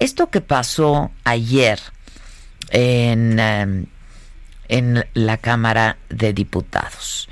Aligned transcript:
Esto 0.00 0.30
que 0.30 0.40
pasó 0.40 1.10
ayer 1.24 1.78
en, 2.70 3.38
em, 3.38 3.86
en 4.68 5.04
la 5.14 5.36
Cámara 5.36 5.98
de 6.08 6.32
Diputados. 6.32 7.28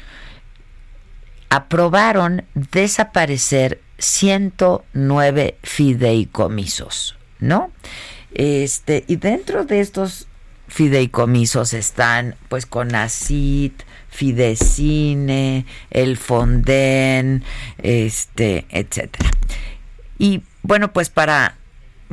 Aprobaron 1.48 2.44
desaparecer 2.54 3.80
109 3.98 5.56
fideicomisos, 5.62 7.16
¿no? 7.41 7.72
Este, 8.34 9.05
y 9.08 9.16
dentro 9.16 9.64
de 9.64 9.80
estos 9.80 10.28
fideicomisos 10.69 11.72
están 11.72 12.36
pues 12.50 12.66
CONACIT, 12.66 13.82
Fidecine, 14.10 15.64
el 15.91 16.19
Fonden, 16.19 17.44
este, 17.78 18.66
etcétera. 18.69 19.30
Y 20.19 20.42
bueno, 20.62 20.92
pues 20.92 21.08
para 21.08 21.57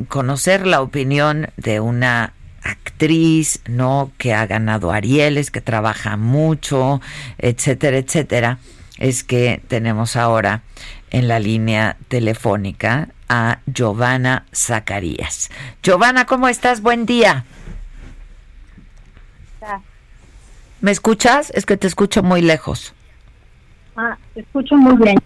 conocer 0.08 0.66
la 0.66 0.80
opinión 0.80 1.48
de 1.56 1.80
una 1.80 2.32
actriz, 2.62 3.60
¿no? 3.68 4.12
Que 4.18 4.34
ha 4.34 4.46
ganado 4.46 4.92
Arieles, 4.92 5.50
que 5.50 5.60
trabaja 5.60 6.16
mucho, 6.16 7.00
etcétera, 7.38 7.98
etcétera, 7.98 8.58
es 8.98 9.24
que 9.24 9.62
tenemos 9.68 10.16
ahora 10.16 10.62
en 11.10 11.28
la 11.28 11.38
línea 11.38 11.96
telefónica 12.08 13.08
a 13.28 13.60
Giovanna 13.66 14.44
Zacarías. 14.54 15.50
Giovanna, 15.82 16.26
¿cómo 16.26 16.48
estás? 16.48 16.80
Buen 16.80 17.06
día. 17.06 17.44
¿Me 20.80 20.90
escuchas? 20.90 21.50
Es 21.50 21.66
que 21.66 21.76
te 21.76 21.86
escucho 21.86 22.22
muy 22.22 22.42
lejos. 22.42 22.94
Ah, 23.96 24.16
te 24.34 24.40
escucho 24.40 24.76
muy 24.76 24.96
bien. 24.96 25.18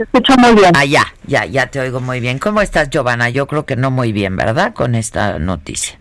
Te 0.00 0.04
escucho 0.04 0.32
muy 0.38 0.54
bien. 0.54 0.72
Ah, 0.74 0.86
ya, 0.86 1.04
ya, 1.26 1.44
ya 1.44 1.66
te 1.66 1.78
oigo 1.78 2.00
muy 2.00 2.20
bien. 2.20 2.38
¿Cómo 2.38 2.62
estás, 2.62 2.88
Giovanna? 2.88 3.28
Yo 3.28 3.46
creo 3.46 3.66
que 3.66 3.76
no 3.76 3.90
muy 3.90 4.12
bien, 4.12 4.34
¿verdad? 4.34 4.72
Con 4.72 4.94
esta 4.94 5.38
noticia. 5.38 5.98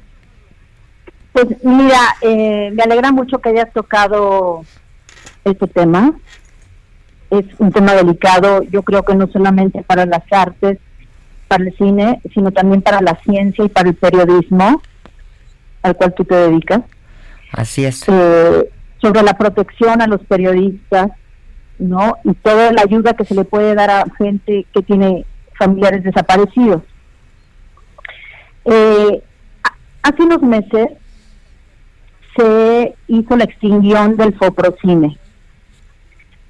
Pues 1.33 1.47
mira, 1.65 2.15
eh, 2.21 2.71
me 2.73 2.83
alegra 2.83 3.11
mucho 3.11 3.39
que 3.39 3.49
hayas 3.49 3.73
tocado 3.73 4.63
este 5.43 5.67
tema. 5.67 6.13
Es 7.29 7.43
un 7.57 7.73
tema 7.73 7.93
delicado, 7.93 8.63
yo 8.63 8.83
creo 8.83 9.03
que 9.03 9.15
no 9.15 9.27
solamente 9.27 9.83
para 9.83 10.05
las 10.05 10.23
artes, 10.31 10.77
para 11.49 11.65
el 11.65 11.75
cine, 11.75 12.21
sino 12.33 12.51
también 12.51 12.81
para 12.81 13.01
la 13.01 13.19
ciencia 13.25 13.65
y 13.65 13.67
para 13.67 13.89
el 13.89 13.95
periodismo 13.95 14.81
al 15.81 15.97
cual 15.97 16.13
tú 16.13 16.23
te 16.23 16.35
dedicas. 16.35 16.83
Así 17.51 17.83
es. 17.83 18.07
Eh, 18.07 18.69
sobre 19.01 19.23
la 19.23 19.37
protección 19.37 20.01
a 20.01 20.07
los 20.07 20.21
periodistas, 20.21 21.11
¿no? 21.79 22.17
Y 22.23 22.33
toda 22.33 22.71
la 22.71 22.83
ayuda 22.83 23.13
que 23.13 23.25
se 23.25 23.33
le 23.33 23.45
puede 23.45 23.73
dar 23.73 23.89
a 23.89 24.05
gente 24.17 24.65
que 24.73 24.81
tiene 24.83 25.25
familiares 25.57 26.03
desaparecidos. 26.03 26.83
Eh, 28.65 29.23
hace 30.03 30.23
unos 30.23 30.41
meses 30.41 30.89
se 32.37 32.95
hizo 33.07 33.35
la 33.35 33.45
extinción 33.45 34.15
del 34.15 34.35
Foprocine, 34.37 35.17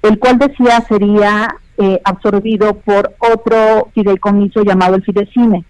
el 0.02 0.18
cual 0.18 0.38
decía 0.38 0.84
sería 0.88 1.54
eh, 1.78 2.00
absorbido 2.04 2.74
por 2.74 3.14
otro 3.18 3.88
fideicomiso 3.94 4.62
llamado 4.62 4.96
el 4.96 5.02
Fidecine. 5.02 5.64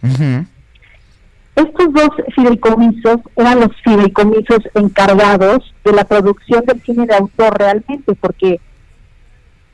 Estos 1.54 1.92
dos 1.92 2.10
fideicomisos 2.34 3.19
eran 3.37 3.60
los 3.60 3.71
fideicomisos 3.84 4.60
encargados 4.75 5.75
de 5.84 5.92
la 5.92 6.04
producción 6.04 6.65
del 6.65 6.81
cine 6.82 7.06
de 7.06 7.15
autor 7.15 7.59
realmente, 7.59 8.15
porque 8.15 8.60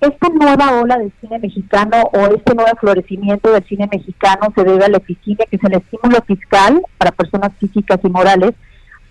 esta 0.00 0.28
nueva 0.28 0.80
ola 0.80 0.98
del 0.98 1.12
cine 1.20 1.38
mexicano 1.38 2.02
o 2.12 2.34
este 2.34 2.54
nuevo 2.54 2.76
florecimiento 2.78 3.50
del 3.50 3.64
cine 3.64 3.88
mexicano 3.90 4.52
se 4.54 4.64
debe 4.64 4.84
a 4.84 4.88
la 4.88 4.98
eficiencia 4.98 5.46
que 5.48 5.56
es 5.56 5.64
el 5.64 5.74
estímulo 5.74 6.20
fiscal 6.22 6.82
para 6.98 7.12
personas 7.12 7.52
físicas 7.58 7.98
y 8.02 8.08
morales 8.08 8.52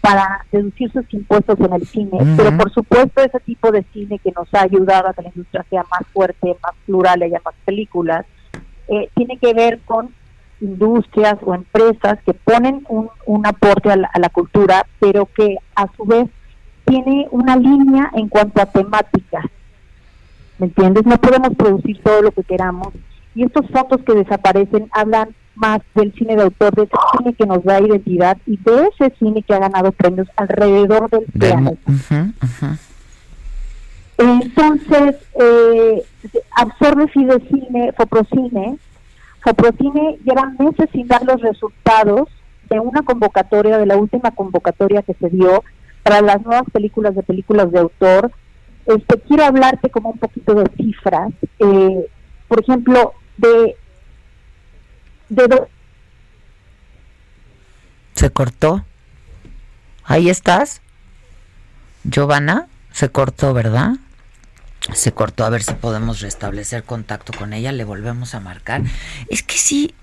para 0.01 0.45
reducir 0.51 0.91
sus 0.91 1.11
impuestos 1.13 1.59
en 1.59 1.73
el 1.73 1.87
cine. 1.87 2.19
Pero 2.37 2.55
por 2.55 2.71
supuesto 2.71 3.23
ese 3.23 3.39
tipo 3.39 3.71
de 3.71 3.83
cine 3.91 4.19
que 4.19 4.31
nos 4.31 4.53
ha 4.53 4.61
ayudado 4.61 5.07
a 5.07 5.13
que 5.13 5.23
la 5.23 5.29
industria 5.29 5.65
sea 5.69 5.83
más 5.89 6.07
fuerte, 6.13 6.55
más 6.61 6.75
plural, 6.85 7.23
haya 7.23 7.41
más 7.43 7.55
películas, 7.65 8.25
eh, 8.87 9.09
tiene 9.15 9.37
que 9.37 9.53
ver 9.53 9.79
con 9.85 10.13
industrias 10.61 11.37
o 11.43 11.55
empresas 11.55 12.19
que 12.25 12.33
ponen 12.33 12.85
un, 12.87 13.09
un 13.25 13.47
aporte 13.47 13.91
a 13.91 13.95
la, 13.95 14.29
cultura, 14.29 14.85
pero 14.99 15.25
que 15.25 15.57
a 15.75 15.87
su 15.95 16.05
vez 16.05 16.29
tiene 16.85 17.27
una 17.31 17.55
línea 17.55 18.11
en 18.13 18.29
cuanto 18.29 18.61
a 18.61 18.67
temáticas. 18.67 19.45
¿Me 20.57 20.67
entiendes? 20.67 21.05
No 21.05 21.17
podemos 21.17 21.55
producir 21.55 22.01
todo 22.01 22.21
lo 22.21 22.31
que 22.31 22.43
queramos. 22.43 22.89
Y 23.33 23.43
estos 23.43 23.69
fotos 23.69 24.01
que 24.05 24.13
desaparecen 24.13 24.87
hablan 24.91 25.35
más 25.55 25.81
del 25.93 26.13
cine 26.13 26.35
de 26.35 26.43
autor, 26.43 26.73
de 26.75 26.83
ese 26.83 26.97
cine 27.17 27.33
que 27.33 27.45
nos 27.45 27.63
da 27.63 27.81
identidad 27.81 28.37
y 28.45 28.57
de 28.57 28.87
ese 28.87 29.13
cine 29.17 29.41
que 29.41 29.53
ha 29.53 29.59
ganado 29.59 29.91
premios 29.91 30.27
alrededor 30.35 31.09
del 31.09 31.25
planeta. 31.25 31.91
Entonces, 34.17 35.15
eh, 35.39 36.03
absorbe 36.55 37.07
Fidecine, 37.09 37.91
Foprocine, 37.93 38.77
Foprocine 39.43 40.17
lleva 40.23 40.51
meses 40.57 40.89
sin 40.91 41.07
dar 41.07 41.23
los 41.23 41.41
resultados 41.41 42.29
de 42.69 42.79
una 42.79 43.03
convocatoria, 43.03 43.77
de 43.77 43.85
la 43.85 43.97
última 43.97 44.31
convocatoria 44.31 45.03
que 45.03 45.13
se 45.13 45.29
dio 45.29 45.63
para 46.01 46.21
las 46.21 46.43
nuevas 46.43 46.65
películas 46.71 47.15
de 47.15 47.23
películas 47.23 47.71
de 47.71 47.79
autor. 47.79 48.31
Este, 48.85 49.19
quiero 49.21 49.45
hablarte 49.45 49.89
como 49.89 50.09
un 50.09 50.17
poquito 50.17 50.53
de 50.55 50.69
cifras. 50.75 51.33
Eh, 51.59 52.07
por 52.47 52.61
ejemplo, 52.61 53.13
de... 53.37 53.75
de 55.29 55.67
¿Se 58.13 58.29
cortó? 58.29 58.85
¿Ahí 60.03 60.29
estás? 60.29 60.81
Giovanna, 62.03 62.67
se 62.91 63.09
cortó, 63.09 63.53
¿verdad? 63.53 63.95
se 64.93 65.13
cortó 65.13 65.45
a 65.45 65.49
ver 65.49 65.63
si 65.63 65.73
podemos 65.73 66.21
restablecer 66.21 66.83
contacto 66.83 67.33
con 67.37 67.53
ella, 67.53 67.71
le 67.71 67.83
volvemos 67.83 68.35
a 68.35 68.39
marcar. 68.39 68.83
Es 69.29 69.41
que 69.41 69.57
sí, 69.57 69.95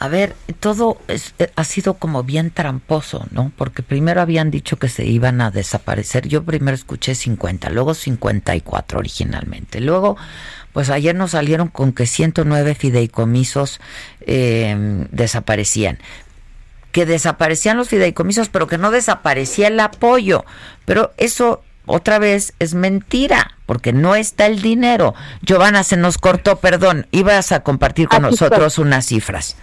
a 0.00 0.08
ver, 0.08 0.34
todo 0.60 0.96
es, 1.08 1.34
eh, 1.38 1.52
ha 1.56 1.64
sido 1.64 1.94
como 1.94 2.22
bien 2.22 2.50
tramposo, 2.50 3.26
¿no? 3.32 3.52
Porque 3.54 3.82
primero 3.82 4.22
habían 4.22 4.50
dicho 4.50 4.78
que 4.78 4.88
se 4.88 5.04
iban 5.04 5.42
a 5.42 5.50
desaparecer. 5.50 6.26
Yo 6.26 6.42
primero 6.42 6.74
escuché 6.74 7.14
50, 7.14 7.68
luego 7.68 7.92
54 7.92 8.98
originalmente. 8.98 9.78
Luego, 9.82 10.16
pues 10.72 10.88
ayer 10.88 11.14
nos 11.14 11.32
salieron 11.32 11.68
con 11.68 11.92
que 11.92 12.06
109 12.06 12.74
fideicomisos 12.74 13.78
eh, 14.22 15.06
desaparecían 15.12 15.98
que 16.92 17.06
desaparecían 17.06 17.76
los 17.76 17.88
fideicomisos, 17.88 18.48
pero 18.48 18.66
que 18.66 18.76
no 18.76 18.90
desaparecía 18.90 19.68
el 19.68 19.78
apoyo. 19.78 20.44
Pero 20.86 21.12
eso 21.18 21.62
otra 21.86 22.18
vez 22.18 22.54
es 22.58 22.74
mentira, 22.74 23.58
porque 23.66 23.92
no 23.92 24.16
está 24.16 24.46
el 24.46 24.60
dinero. 24.60 25.14
Giovanna, 25.42 25.84
se 25.84 25.96
nos 25.96 26.18
cortó, 26.18 26.56
perdón, 26.56 27.06
ibas 27.12 27.52
a 27.52 27.60
compartir 27.60 28.08
con 28.08 28.22
nosotros 28.22 28.78
unas 28.78 29.06
cifras. 29.06 29.56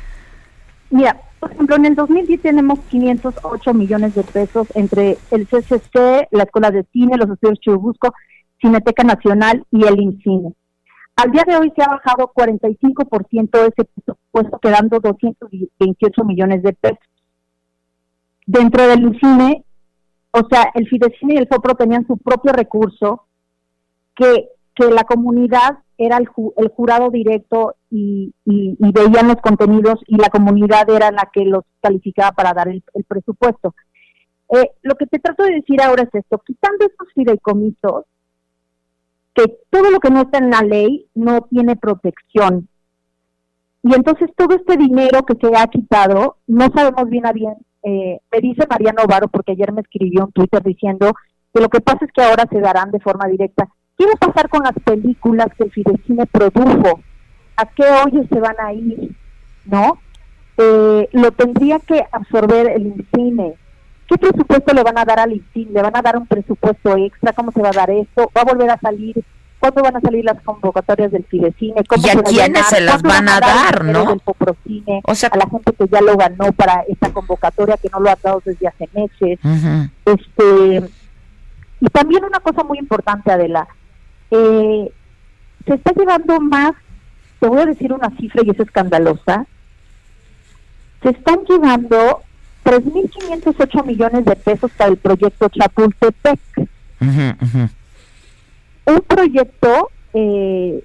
Mira, 0.89 1.19
por 1.39 1.51
ejemplo, 1.51 1.75
en 1.75 1.85
el 1.85 1.95
2010 1.95 2.41
tenemos 2.41 2.79
508 2.89 3.73
millones 3.73 4.15
de 4.15 4.23
pesos 4.23 4.67
entre 4.75 5.17
el 5.31 5.47
CCC, 5.47 6.27
la 6.31 6.43
Escuela 6.43 6.71
de 6.71 6.85
Cine, 6.91 7.17
los 7.17 7.29
estudios 7.29 7.59
Churubusco, 7.59 8.13
Cineteca 8.61 9.03
Nacional 9.03 9.65
y 9.71 9.85
el 9.85 10.01
INCINE. 10.01 10.53
Al 11.15 11.31
día 11.31 11.43
de 11.47 11.57
hoy 11.57 11.73
se 11.75 11.81
ha 11.81 11.87
bajado 11.87 12.31
45% 12.33 13.51
de 13.51 13.67
ese 13.67 13.83
presupuesto, 13.85 14.59
quedando 14.59 14.99
228 14.99 16.23
millones 16.23 16.63
de 16.63 16.73
pesos. 16.73 16.99
Dentro 18.45 18.87
del 18.87 19.01
INCINE 19.01 19.63
o 20.31 20.47
sea, 20.49 20.71
el 20.75 20.87
Fidecine 20.87 21.35
y 21.35 21.37
el 21.37 21.47
FOPRO 21.47 21.75
tenían 21.75 22.05
su 22.05 22.17
propio 22.17 22.51
recurso, 22.51 23.25
que, 24.15 24.49
que 24.77 24.89
la 24.91 25.03
comunidad 25.03 25.79
era 25.97 26.17
el, 26.17 26.27
el 26.57 26.67
jurado 26.69 27.09
directo 27.09 27.75
y, 27.89 28.33
y, 28.45 28.77
veían 28.91 29.27
los 29.27 29.37
contenidos 29.37 29.95
y 30.07 30.17
la 30.17 30.29
comunidad 30.29 30.89
era 30.89 31.11
la 31.11 31.29
que 31.33 31.45
los 31.45 31.63
calificaba 31.81 32.31
para 32.33 32.53
dar 32.53 32.67
el, 32.67 32.83
presupuesto. 33.07 33.73
Eh, 34.49 34.71
lo 34.83 34.95
que 34.95 35.07
te 35.07 35.19
trato 35.19 35.43
de 35.43 35.55
decir 35.55 35.81
ahora 35.81 36.03
es 36.03 36.09
esto, 36.13 36.41
quitando 36.45 36.85
estos 36.85 37.07
fideicomisos, 37.13 38.05
que 39.33 39.57
todo 39.69 39.89
lo 39.89 39.99
que 39.99 40.11
no 40.11 40.21
está 40.21 40.37
en 40.37 40.51
la 40.51 40.61
ley 40.61 41.07
no 41.15 41.41
tiene 41.49 41.75
protección. 41.75 42.67
Y 43.83 43.95
entonces 43.95 44.29
todo 44.35 44.55
este 44.55 44.77
dinero 44.77 45.23
que 45.25 45.35
se 45.35 45.55
ha 45.55 45.67
quitado, 45.67 46.37
no 46.45 46.67
sabemos 46.73 47.09
bien 47.09 47.25
a 47.25 47.31
bien 47.31 47.55
eh, 47.83 48.19
me 48.31 48.39
dice 48.41 48.65
Mariano 48.69 49.03
Varo, 49.07 49.29
porque 49.29 49.53
ayer 49.53 49.71
me 49.71 49.81
escribió 49.81 50.25
un 50.25 50.31
Twitter 50.33 50.61
diciendo 50.61 51.13
que 51.53 51.61
lo 51.61 51.69
que 51.69 51.79
pasa 51.79 51.99
es 52.05 52.11
que 52.11 52.21
ahora 52.21 52.45
se 52.51 52.59
darán 52.59 52.91
de 52.91 52.99
forma 52.99 53.27
directa. 53.27 53.69
¿Qué 53.97 54.05
va 54.05 54.11
a 54.13 54.27
pasar 54.27 54.47
con 54.49 54.63
las 54.63 54.73
películas 54.83 55.47
que 55.57 55.63
el 55.63 55.71
Fidecine 55.71 56.27
produjo? 56.27 57.01
¿A 57.55 57.65
qué 57.65 57.83
hoyos 57.83 58.27
se 58.29 58.39
van 58.39 58.55
a 58.59 58.71
ir? 58.71 59.15
¿No? 59.65 59.97
Eh, 60.57 61.09
lo 61.13 61.31
tendría 61.31 61.79
que 61.79 62.05
absorber 62.11 62.67
el 62.67 62.85
INCINE. 62.87 63.55
¿Qué 64.07 64.17
presupuesto 64.17 64.73
le 64.73 64.83
van 64.83 64.99
a 64.99 65.05
dar 65.05 65.19
al 65.19 65.33
INCINE? 65.33 65.71
¿Le 65.71 65.81
van 65.81 65.97
a 65.97 66.03
dar 66.03 66.15
un 66.15 66.27
presupuesto 66.27 66.95
extra? 66.95 67.33
¿Cómo 67.33 67.51
se 67.51 67.61
va 67.61 67.69
a 67.69 67.73
dar 67.73 67.89
esto? 67.89 68.29
¿Va 68.37 68.41
a 68.41 68.45
volver 68.45 68.69
a 68.69 68.79
salir 68.79 69.23
cuándo 69.59 69.81
van 69.81 69.97
a 69.97 70.01
salir 70.01 70.23
las 70.23 70.39
convocatorias 70.43 71.11
del 71.11 71.23
Fidecine, 71.23 71.83
cómo 71.87 72.05
¿Y 72.05 72.09
a 72.11 72.21
quiénes 72.21 72.67
se 72.67 72.79
las 72.79 73.01
van 73.01 73.27
a 73.27 73.39
dar, 73.39 73.83
no? 73.85 74.15
o 75.03 75.15
sea, 75.15 75.29
a 75.29 75.37
la 75.37 75.49
gente 75.49 75.73
que 75.73 75.87
ya 75.87 75.99
lo 76.01 76.15
ganó 76.15 76.51
para 76.51 76.83
esta 76.87 77.11
convocatoria 77.11 77.75
que 77.77 77.89
no 77.91 77.99
lo 77.99 78.11
ha 78.11 78.17
dado 78.21 78.43
desde 78.45 78.67
hace 78.67 78.87
meses. 78.93 79.39
Este 80.05 80.87
y 81.79 81.85
también 81.89 82.25
una 82.25 82.39
cosa 82.39 82.63
muy 82.63 82.79
importante, 82.79 83.31
Adela, 83.31 83.67
eh, 84.31 84.91
se 85.65 85.73
está 85.73 85.91
llevando 85.93 86.39
más, 86.39 86.71
te 87.39 87.47
voy 87.47 87.59
a 87.59 87.65
decir 87.65 87.93
una 87.93 88.09
cifra 88.17 88.41
y 88.45 88.49
es 88.49 88.59
escandalosa, 88.59 89.45
se 91.01 91.09
están 91.09 91.39
llevando 91.47 92.21
3.508 92.63 93.85
millones 93.85 94.25
de 94.25 94.35
pesos 94.35 94.71
para 94.71 94.91
el 94.91 94.97
proyecto 94.97 95.49
Chapultepec. 95.49 96.39
Un 98.85 99.01
proyecto 99.07 99.89
eh, 100.13 100.83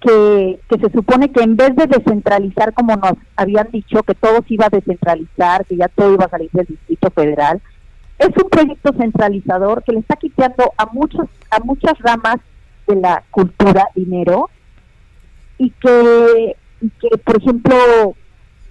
que, 0.00 0.60
que 0.68 0.78
se 0.78 0.90
supone 0.90 1.30
que 1.30 1.42
en 1.42 1.56
vez 1.56 1.74
de 1.74 1.86
descentralizar, 1.86 2.72
como 2.72 2.96
nos 2.96 3.14
habían 3.36 3.68
dicho, 3.70 4.02
que 4.02 4.14
todo 4.14 4.42
se 4.46 4.54
iba 4.54 4.66
a 4.66 4.70
descentralizar, 4.70 5.64
que 5.66 5.76
ya 5.76 5.88
todo 5.88 6.14
iba 6.14 6.26
a 6.26 6.30
salir 6.30 6.50
del 6.52 6.66
Distrito 6.66 7.10
Federal, 7.10 7.60
es 8.18 8.30
un 8.42 8.50
proyecto 8.50 8.92
centralizador 8.92 9.82
que 9.82 9.92
le 9.92 10.00
está 10.00 10.16
quitando 10.16 10.72
a 10.76 10.86
muchos 10.86 11.28
a 11.50 11.60
muchas 11.60 11.96
ramas 11.98 12.36
de 12.88 12.96
la 12.96 13.22
cultura 13.30 13.88
dinero 13.94 14.50
y 15.58 15.70
que, 15.70 16.56
que 17.00 17.18
por 17.18 17.36
ejemplo 17.36 17.76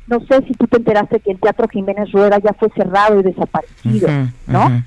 no 0.08 0.20
sé 0.22 0.42
si 0.48 0.54
tú 0.54 0.68
te 0.68 0.78
enteraste 0.78 1.20
que 1.20 1.32
el 1.32 1.40
Teatro 1.40 1.68
Jiménez 1.68 2.12
Rueda 2.12 2.40
ya 2.40 2.54
fue 2.54 2.70
cerrado 2.70 3.20
y 3.20 3.24
desaparecido, 3.24 4.08
¿no? 4.48 4.84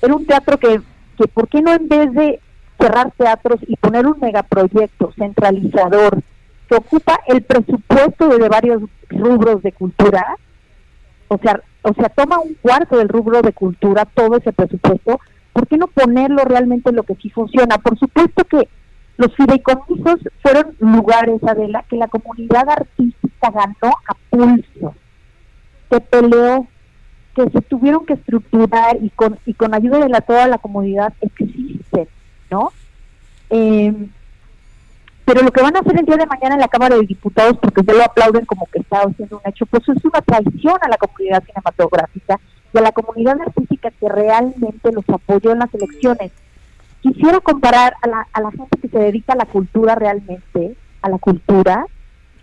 Era 0.00 0.14
un 0.14 0.26
teatro 0.26 0.58
que, 0.58 0.80
que, 1.18 1.28
¿por 1.28 1.48
qué 1.48 1.60
no 1.60 1.74
en 1.74 1.86
vez 1.86 2.12
de 2.14 2.40
cerrar 2.78 3.10
teatros 3.16 3.60
y 3.66 3.76
poner 3.76 4.06
un 4.06 4.18
megaproyecto 4.20 5.12
centralizador 5.18 6.22
que 6.68 6.76
ocupa 6.76 7.20
el 7.26 7.42
presupuesto 7.42 8.28
de, 8.28 8.48
varios 8.48 8.82
rubros 9.08 9.62
de 9.62 9.72
cultura, 9.72 10.36
o 11.28 11.38
sea, 11.38 11.60
o 11.82 11.94
sea, 11.94 12.08
toma 12.10 12.38
un 12.38 12.54
cuarto 12.60 12.98
del 12.98 13.08
rubro 13.08 13.40
de 13.42 13.52
cultura, 13.52 14.04
todo 14.04 14.36
ese 14.36 14.52
presupuesto, 14.52 15.20
¿por 15.58 15.66
qué 15.66 15.76
no 15.76 15.88
ponerlo 15.88 16.44
realmente 16.44 16.90
en 16.90 16.96
lo 16.96 17.02
que 17.02 17.16
sí 17.16 17.30
funciona? 17.30 17.78
Por 17.78 17.98
supuesto 17.98 18.44
que 18.44 18.68
los 19.16 19.34
fideicomisos 19.34 20.20
fueron 20.40 20.76
lugares, 20.78 21.42
Adela, 21.42 21.84
que 21.88 21.96
la 21.96 22.06
comunidad 22.06 22.68
artística 22.70 23.50
ganó 23.50 23.92
a 24.06 24.14
pulso, 24.30 24.94
se 25.90 26.00
peleó, 26.00 26.64
que 27.34 27.50
se 27.50 27.60
tuvieron 27.62 28.06
que 28.06 28.12
estructurar 28.12 28.98
y 29.02 29.10
con, 29.10 29.36
y 29.46 29.54
con 29.54 29.74
ayuda 29.74 29.98
de 29.98 30.08
la, 30.08 30.20
toda 30.20 30.46
la 30.46 30.58
comunidad 30.58 31.12
existen. 31.22 32.06
¿no? 32.52 32.72
Eh, 33.50 33.92
pero 35.24 35.42
lo 35.42 35.50
que 35.50 35.60
van 35.60 35.74
a 35.76 35.80
hacer 35.80 35.98
el 35.98 36.06
día 36.06 36.18
de 36.18 36.26
mañana 36.26 36.54
en 36.54 36.60
la 36.60 36.68
Cámara 36.68 36.94
de 36.94 37.02
Diputados, 37.04 37.58
porque 37.60 37.82
ya 37.82 37.94
lo 37.94 38.04
aplauden 38.04 38.46
como 38.46 38.66
que 38.66 38.78
está 38.78 39.00
haciendo 39.00 39.42
un 39.44 39.50
hecho, 39.50 39.66
pues 39.66 39.82
es 39.88 40.04
una 40.04 40.22
traición 40.22 40.76
a 40.80 40.88
la 40.88 40.96
comunidad 40.98 41.42
cinematográfica 41.42 42.38
a 42.78 42.82
la 42.82 42.92
comunidad 42.92 43.40
artística 43.40 43.90
que 43.90 44.08
realmente 44.08 44.92
los 44.92 45.08
apoyó 45.08 45.52
en 45.52 45.60
las 45.60 45.74
elecciones. 45.74 46.32
Quisiera 47.00 47.40
comparar 47.40 47.94
a 48.02 48.08
la, 48.08 48.26
a 48.32 48.40
la 48.40 48.50
gente 48.50 48.78
que 48.80 48.88
se 48.88 48.98
dedica 48.98 49.34
a 49.34 49.36
la 49.36 49.46
cultura 49.46 49.94
realmente, 49.94 50.76
a 51.02 51.08
la 51.08 51.18
cultura, 51.18 51.86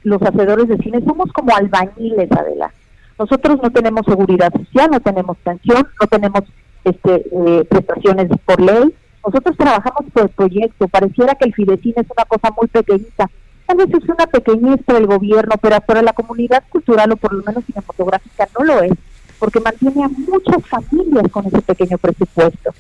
los 0.04 0.22
hacedores 0.22 0.68
de 0.68 0.78
cine, 0.78 1.04
somos 1.04 1.32
como 1.34 1.56
albañiles, 1.56 2.32
Adela. 2.32 2.72
Nosotros 3.18 3.60
no 3.62 3.72
tenemos 3.72 4.06
seguridad 4.06 4.52
social, 4.54 4.90
no 4.92 5.00
tenemos 5.00 5.38
pensión, 5.38 5.88
no 6.00 6.08
tenemos 6.08 6.42
este, 6.84 7.26
eh, 7.32 7.66
prestaciones 7.70 8.30
por 8.46 8.62
ley, 8.62 8.94
nosotros 9.26 9.58
trabajamos 9.58 10.12
por 10.14 10.24
el 10.24 10.30
proyecto, 10.30 10.88
pareciera 10.88 11.36
que 11.36 11.46
el 11.46 11.54
Fidecine 11.54 12.02
es 12.02 12.12
una 12.16 12.26
cosa 12.26 12.52
muy 12.56 12.68
pequeñita. 12.68 13.30
Tal 13.66 13.78
vez 13.78 13.88
es 13.90 14.08
una 14.08 14.28
pequeñez 14.28 14.84
para 14.86 15.00
el 15.00 15.08
gobierno, 15.08 15.56
pero 15.60 15.82
para 15.82 16.04
la 16.04 16.14
comunidad 16.14 16.64
cultural 16.70 17.12
o 17.12 17.16
por 17.16 17.34
lo 17.34 17.44
menos 17.44 17.66
cinematográfica 17.66 18.48
no 18.58 18.66
lo 18.66 18.84
es, 18.84 18.94
porque 19.40 19.60
mantiene 19.60 20.04
a 20.04 20.08
muchas 20.10 20.66
familias 20.68 21.26
con 21.32 21.46
ese 21.46 21.62
pequeño 21.62 21.98
presupuesto, 21.98 22.74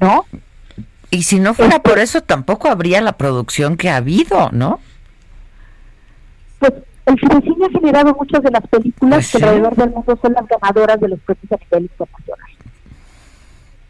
¿no? 0.00 0.24
Y 1.10 1.24
si 1.24 1.40
no 1.40 1.54
fuera 1.54 1.82
por 1.82 1.98
eso, 1.98 2.22
tampoco 2.22 2.68
habría 2.68 3.00
la 3.00 3.12
producción 3.12 3.76
que 3.76 3.90
ha 3.90 3.96
habido, 3.96 4.50
¿no? 4.52 4.80
Pues 6.60 6.72
el 7.06 7.18
Fidecine 7.18 7.66
ha 7.66 7.70
generado 7.70 8.14
muchas 8.14 8.42
de 8.42 8.50
las 8.50 8.66
películas 8.68 9.28
pues 9.30 9.42
que 9.42 9.48
alrededor 9.48 9.74
del 9.74 9.90
mundo 9.90 10.18
son 10.22 10.32
las 10.32 10.46
ganadoras 10.46 11.00
de 11.00 11.08
los 11.08 11.20
premios 11.20 11.50
a 11.50 11.56
nivel 11.56 11.90
internacional. 11.90 12.50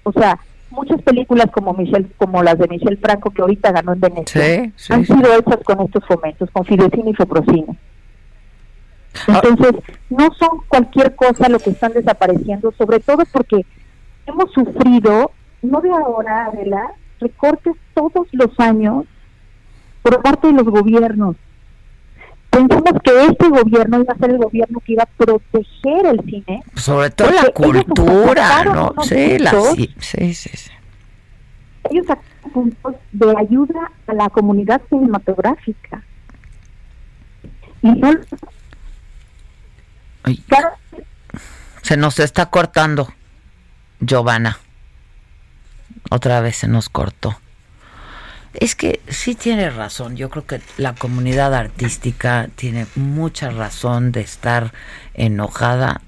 O 0.05 0.13
sea, 0.13 0.39
muchas 0.71 1.03
películas 1.03 1.47
como 1.53 1.75
Michelle, 1.75 2.09
como 2.17 2.43
las 2.43 2.59
de 2.59 2.69
Michelle 2.69 2.97
Franco 2.97 3.31
que 3.31 3.43
ahorita 3.43 3.73
ganó 3.73 3.93
en 3.93 4.01
Venecia 4.01 4.73
han 4.89 5.05
sido 5.05 5.35
hechas 5.39 5.59
con 5.65 5.81
estos 5.81 6.05
fomentos, 6.07 6.51
con 6.51 6.65
Fidecine 6.65 7.11
y 7.11 7.15
Feprocine. 7.15 7.77
Ah. 9.27 9.41
Entonces, 9.45 9.83
no 10.09 10.29
son 10.39 10.61
cualquier 10.69 11.15
cosa 11.15 11.49
lo 11.49 11.59
que 11.59 11.71
están 11.71 11.93
desapareciendo, 11.93 12.73
sobre 12.77 13.01
todo 13.01 13.25
porque 13.33 13.65
hemos 14.27 14.51
sufrido, 14.53 15.33
no 15.63 15.81
de 15.81 15.91
ahora, 15.91 16.47
Adela, 16.47 16.93
recortes 17.21 17.75
todos 17.95 18.27
los 18.33 18.59
años 18.59 19.05
por 20.03 20.23
parte 20.23 20.49
de 20.49 20.55
los 20.55 20.65
gobiernos. 20.65 21.37
Pensamos 22.51 23.01
que 23.05 23.27
este 23.27 23.49
gobierno 23.49 24.01
iba 24.01 24.13
a 24.13 24.19
ser 24.19 24.31
el 24.31 24.39
gobierno 24.39 24.81
que 24.81 24.95
iba 24.95 25.05
a 25.05 25.07
proteger 25.07 26.07
el 26.07 26.21
cine. 26.25 26.63
Sobre 26.75 27.11
todo 27.11 27.31
la 27.31 27.45
cultura, 27.53 28.65
¿no? 28.65 28.95
Sí, 29.03 29.39
la, 29.39 29.51
sí, 29.51 29.95
sí, 30.01 30.35
sí, 30.35 30.71
Ellos 31.91 32.07
sacaron 32.07 32.51
puntos 32.53 32.95
de 33.13 33.35
ayuda 33.39 33.93
a 34.09 34.15
la 34.15 34.29
comunidad 34.31 34.83
cinematográfica. 34.89 36.03
Y 37.83 37.93
no... 37.93 38.11
se 41.83 41.97
nos 41.97 42.19
está 42.19 42.47
cortando, 42.47 43.13
Giovanna. 44.01 44.59
Otra 46.11 46.41
vez 46.41 46.57
se 46.57 46.69
nos 46.69 46.89
cortó. 46.89 47.39
Es 48.55 48.75
que 48.75 49.01
sí 49.09 49.35
tiene 49.35 49.71
razón. 49.71 50.17
Yo 50.17 50.29
creo 50.29 50.47
que 50.47 50.61
la 50.77 50.95
comunidad 50.95 51.55
artística 51.55 52.49
tiene 52.57 52.87
mucha 52.97 53.51
razón 53.51 54.11
de 54.11 54.23
estar 54.23 54.73
enojada, 55.15 56.01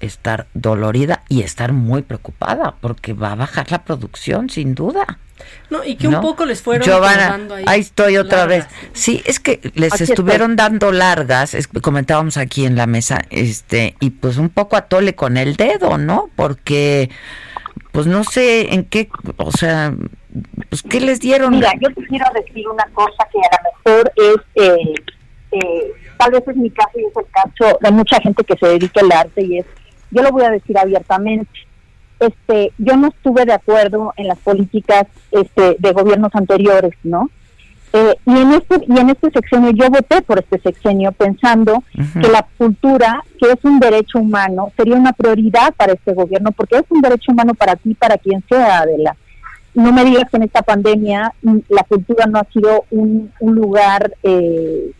estar 0.00 0.46
dolorida 0.54 1.22
y 1.28 1.42
estar 1.42 1.72
muy 1.72 2.02
preocupada 2.02 2.76
porque 2.80 3.14
va 3.14 3.32
a 3.32 3.36
bajar 3.36 3.70
la 3.72 3.84
producción, 3.84 4.48
sin 4.48 4.74
duda. 4.74 5.18
No, 5.70 5.84
y 5.84 5.96
que 5.96 6.08
un 6.08 6.20
poco 6.20 6.46
les 6.46 6.62
fueron 6.62 6.86
Giovanna, 6.86 7.38
ahí, 7.54 7.64
ahí 7.66 7.80
estoy 7.80 8.16
otra 8.16 8.46
vez. 8.46 8.66
Sí, 8.92 9.22
es 9.26 9.38
que 9.38 9.60
les 9.74 10.00
estuvieron 10.00 10.56
dando 10.56 10.92
largas, 10.92 11.56
comentábamos 11.82 12.36
aquí 12.36 12.64
en 12.64 12.74
la 12.76 12.86
mesa, 12.86 13.22
este, 13.30 13.94
y 14.00 14.10
pues 14.10 14.38
un 14.38 14.48
poco 14.48 14.76
atole 14.76 15.14
con 15.14 15.36
el 15.36 15.56
dedo, 15.56 15.98
¿no? 15.98 16.30
Porque 16.36 17.10
pues 17.92 18.06
no 18.06 18.24
sé 18.24 18.74
en 18.74 18.84
qué, 18.84 19.08
o 19.36 19.50
sea, 19.50 19.94
pues 20.68 20.82
¿qué 20.82 21.00
les 21.00 21.20
dieron? 21.20 21.50
Mira, 21.50 21.72
yo 21.80 21.92
te 21.94 22.06
quiero 22.06 22.26
decir 22.34 22.68
una 22.68 22.86
cosa 22.92 23.26
que 23.32 23.38
a 23.38 23.58
lo 23.62 23.96
mejor 23.96 24.12
es, 24.16 24.62
eh, 24.62 24.94
eh, 25.52 25.92
tal 26.16 26.30
vez 26.32 26.42
es 26.46 26.56
mi 26.56 26.70
caso 26.70 26.92
y 26.94 27.04
es 27.04 27.16
el 27.16 27.26
caso 27.30 27.78
de 27.80 27.90
mucha 27.90 28.20
gente 28.20 28.44
que 28.44 28.56
se 28.56 28.66
dedica 28.66 29.00
al 29.00 29.12
arte 29.12 29.42
y 29.44 29.58
es, 29.58 29.66
yo 30.10 30.22
lo 30.22 30.30
voy 30.30 30.44
a 30.44 30.50
decir 30.50 30.78
abiertamente, 30.78 31.50
este, 32.20 32.72
yo 32.78 32.96
no 32.96 33.08
estuve 33.08 33.44
de 33.44 33.52
acuerdo 33.52 34.12
en 34.16 34.28
las 34.28 34.38
políticas 34.38 35.04
este, 35.30 35.76
de 35.78 35.92
gobiernos 35.92 36.34
anteriores, 36.34 36.92
¿no? 37.02 37.30
Eh, 37.92 38.14
y 38.26 38.38
en 38.38 38.52
este 38.52 38.84
y 38.86 38.98
en 38.98 39.08
este 39.08 39.30
sexenio 39.30 39.70
yo 39.70 39.88
voté 39.88 40.20
por 40.20 40.38
este 40.38 40.58
sexenio 40.60 41.10
pensando 41.12 41.82
que 42.20 42.28
la 42.28 42.46
cultura 42.58 43.24
que 43.40 43.50
es 43.50 43.64
un 43.64 43.80
derecho 43.80 44.18
humano 44.18 44.70
sería 44.76 44.96
una 44.96 45.14
prioridad 45.14 45.72
para 45.74 45.94
este 45.94 46.12
gobierno 46.12 46.52
porque 46.52 46.76
es 46.76 46.84
un 46.90 47.00
derecho 47.00 47.32
humano 47.32 47.54
para 47.54 47.76
ti 47.76 47.94
para 47.94 48.18
quien 48.18 48.44
sea 48.46 48.80
Adela 48.80 49.16
no 49.78 49.92
me 49.92 50.04
digas 50.04 50.24
que 50.30 50.36
en 50.36 50.42
esta 50.42 50.62
pandemia 50.62 51.32
mm, 51.42 51.58
la 51.68 51.82
cultura 51.84 52.26
no 52.26 52.38
ha 52.38 52.44
sido 52.52 52.84
un, 52.90 53.30
lugar 53.40 54.12
eh, 54.22 54.90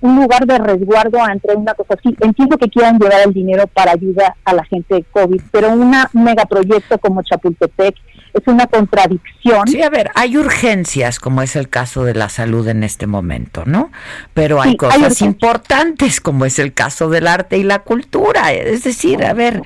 un 0.00 0.16
lugar 0.16 0.46
de 0.46 0.58
resguardo 0.58 1.18
entre 1.28 1.56
una 1.56 1.74
cosa 1.74 1.94
así. 1.98 2.16
Entiendo 2.20 2.56
que 2.56 2.68
quieran 2.68 2.98
llevar 2.98 3.20
el 3.26 3.32
dinero 3.32 3.66
para 3.66 3.92
ayuda 3.92 4.36
a 4.44 4.54
la 4.54 4.64
gente 4.64 4.96
de 4.96 5.04
COVID, 5.04 5.40
pero 5.50 5.72
un 5.72 5.94
megaproyecto 6.12 6.98
como 6.98 7.22
Chapultepec 7.22 7.96
es 8.34 8.46
una 8.46 8.66
contradicción. 8.66 9.66
Sí, 9.66 9.82
a 9.82 9.90
ver, 9.90 10.10
hay 10.14 10.36
urgencias, 10.36 11.18
como 11.18 11.42
es 11.42 11.56
el 11.56 11.68
caso 11.68 12.04
de 12.04 12.14
la 12.14 12.28
salud 12.28 12.68
en 12.68 12.84
este 12.84 13.06
momento, 13.06 13.64
¿no? 13.66 13.90
Pero 14.34 14.60
hay 14.60 14.76
cosas 14.76 15.20
importantes, 15.22 16.20
como 16.20 16.44
es 16.44 16.58
el 16.58 16.72
caso 16.72 17.08
del 17.08 17.26
arte 17.26 17.58
y 17.58 17.64
la 17.64 17.80
cultura. 17.80 18.52
Es 18.52 18.84
decir, 18.84 19.24
a 19.24 19.32
ver, 19.32 19.62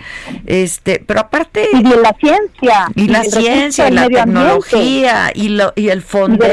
este, 0.46 1.02
pero 1.06 1.20
aparte. 1.20 1.68
Y 1.72 1.82
de 1.82 1.96
la 1.96 2.14
ciencia. 2.18 2.86
Y, 2.94 3.08
la 3.08 3.24
ciencia, 3.24 3.88
y 3.88 3.92
la 3.92 4.08
tecnología, 4.08 5.32
y, 5.34 5.48
lo, 5.48 5.72
y 5.76 5.88
el 5.88 6.02
fondo. 6.02 6.46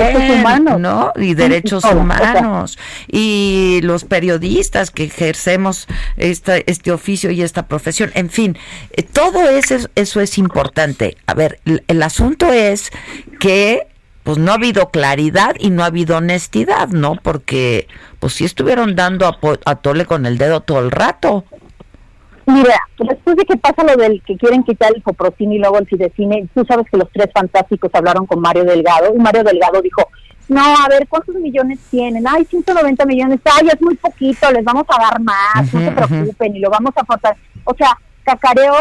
¿no? 0.79 1.13
Y 1.15 1.33
derechos 1.33 1.83
humanos. 1.85 2.77
y 3.07 3.68
los 3.81 4.03
periodistas 4.03 4.91
que 4.91 5.05
ejercemos 5.05 5.87
este, 6.17 6.69
este 6.69 6.91
oficio 6.91 7.31
y 7.31 7.41
esta 7.41 7.67
profesión. 7.67 8.11
En 8.15 8.29
fin, 8.29 8.57
eh, 8.91 9.03
todo 9.03 9.49
eso, 9.49 9.75
eso 9.95 10.21
es 10.21 10.37
importante. 10.37 11.17
A 11.25 11.33
ver, 11.33 11.59
el 11.65 12.03
asunto 12.03 12.51
es 12.51 12.91
que 13.39 13.87
pues 14.23 14.37
no 14.37 14.51
ha 14.51 14.55
habido 14.55 14.89
claridad 14.89 15.55
y 15.59 15.69
no 15.71 15.83
ha 15.83 15.87
habido 15.87 16.17
honestidad, 16.17 16.89
¿no? 16.89 17.15
Porque 17.15 17.87
pues 18.19 18.33
sí 18.33 18.45
estuvieron 18.45 18.95
dando 18.95 19.25
a, 19.27 19.75
Tole 19.77 20.05
con 20.05 20.25
el 20.25 20.37
dedo 20.37 20.61
todo 20.61 20.79
el 20.81 20.91
rato. 20.91 21.45
Mira, 22.45 22.79
después 22.97 23.35
de 23.37 23.45
que 23.45 23.57
pasa 23.57 23.83
lo 23.83 23.95
del 23.95 24.21
que 24.23 24.35
quieren 24.37 24.63
quitar 24.63 24.91
el 24.95 25.03
Foprocine 25.03 25.55
y 25.55 25.59
luego 25.59 25.77
el 25.77 25.87
Fidecine, 25.87 26.47
tú 26.53 26.65
sabes 26.67 26.85
que 26.91 26.97
los 26.97 27.09
tres 27.11 27.29
fantásticos 27.33 27.91
hablaron 27.93 28.25
con 28.25 28.39
Mario 28.39 28.65
Delgado 28.65 29.13
y 29.15 29.19
Mario 29.19 29.43
Delgado 29.43 29.81
dijo, 29.81 30.07
no, 30.49 30.61
a 30.61 30.87
ver, 30.89 31.07
¿cuántos 31.07 31.35
millones 31.35 31.79
tienen? 31.89 32.27
Ay, 32.27 32.45
190 32.45 33.05
millones, 33.05 33.39
ay, 33.45 33.69
es 33.71 33.81
muy 33.81 33.95
poquito, 33.95 34.51
les 34.51 34.63
vamos 34.63 34.85
a 34.89 35.01
dar 35.01 35.21
más, 35.21 35.73
no 35.73 35.79
se 35.79 35.91
preocupen 35.91 36.55
y 36.55 36.59
lo 36.59 36.69
vamos 36.69 36.91
a 36.97 37.01
aportar. 37.01 37.37
O 37.63 37.73
sea, 37.75 37.97
cacareó 38.23 38.73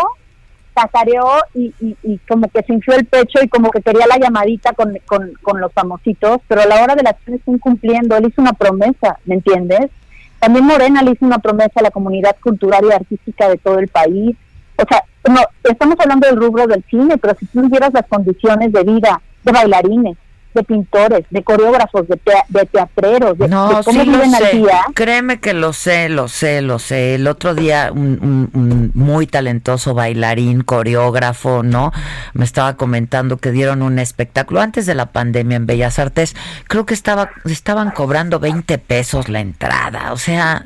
cacareó 0.78 1.26
y, 1.54 1.74
y, 1.80 2.18
como 2.28 2.48
que 2.48 2.62
se 2.62 2.72
infló 2.72 2.94
el 2.94 3.04
pecho 3.04 3.40
y 3.42 3.48
como 3.48 3.70
que 3.70 3.82
quería 3.82 4.06
la 4.06 4.18
llamadita 4.18 4.72
con, 4.74 4.96
con, 5.06 5.60
los 5.60 5.72
famositos, 5.72 6.38
pero 6.46 6.62
a 6.62 6.66
la 6.66 6.82
hora 6.82 6.94
de 6.94 7.02
la 7.02 7.10
acción 7.10 7.36
está 7.36 7.50
incumpliendo. 7.50 8.16
Él 8.16 8.28
hizo 8.28 8.40
una 8.40 8.52
promesa, 8.52 9.18
¿me 9.24 9.34
entiendes? 9.34 9.90
También 10.38 10.64
Morena 10.64 11.02
le 11.02 11.12
hizo 11.12 11.26
una 11.26 11.40
promesa 11.40 11.72
a 11.76 11.82
la 11.82 11.90
comunidad 11.90 12.36
cultural 12.40 12.84
y 12.84 12.92
artística 12.92 13.48
de 13.48 13.58
todo 13.58 13.78
el 13.80 13.88
país. 13.88 14.36
O 14.76 14.84
sea, 14.88 15.02
no, 15.28 15.40
estamos 15.64 15.96
hablando 15.98 16.28
del 16.28 16.36
rubro 16.36 16.66
del 16.66 16.84
cine, 16.88 17.18
pero 17.18 17.36
si 17.38 17.46
tú 17.46 17.68
vieras 17.68 17.92
las 17.92 18.06
condiciones 18.06 18.72
de 18.72 18.84
vida 18.84 19.20
de 19.42 19.52
bailarines, 19.52 20.16
de 20.54 20.62
pintores, 20.62 21.24
de 21.30 21.42
coreógrafos, 21.42 22.08
de, 22.08 22.18
de 22.48 22.66
teatreros, 22.66 23.38
de, 23.38 23.48
no, 23.48 23.80
cómo 23.84 24.04
viven 24.04 24.34
al 24.34 24.50
día. 24.50 24.80
Créeme 24.94 25.40
que 25.40 25.52
lo 25.52 25.72
sé, 25.72 26.08
lo 26.08 26.28
sé, 26.28 26.62
lo 26.62 26.78
sé. 26.78 27.14
El 27.14 27.26
otro 27.26 27.54
día 27.54 27.90
un, 27.92 28.90
muy 28.94 29.26
talentoso 29.26 29.94
bailarín, 29.94 30.62
coreógrafo, 30.62 31.62
¿no? 31.62 31.92
Me 32.32 32.44
estaba 32.44 32.76
comentando 32.76 33.36
que 33.36 33.50
dieron 33.50 33.82
un 33.82 33.98
espectáculo 33.98 34.60
antes 34.60 34.86
de 34.86 34.94
la 34.94 35.06
pandemia 35.06 35.56
en 35.56 35.66
Bellas 35.66 35.98
Artes. 35.98 36.34
Creo 36.66 36.86
que 36.86 36.94
estaba 36.94 37.30
estaban 37.44 37.90
cobrando 37.90 38.40
20 38.40 38.78
pesos 38.78 39.28
la 39.28 39.40
entrada. 39.40 40.12
O 40.12 40.16
sea, 40.16 40.64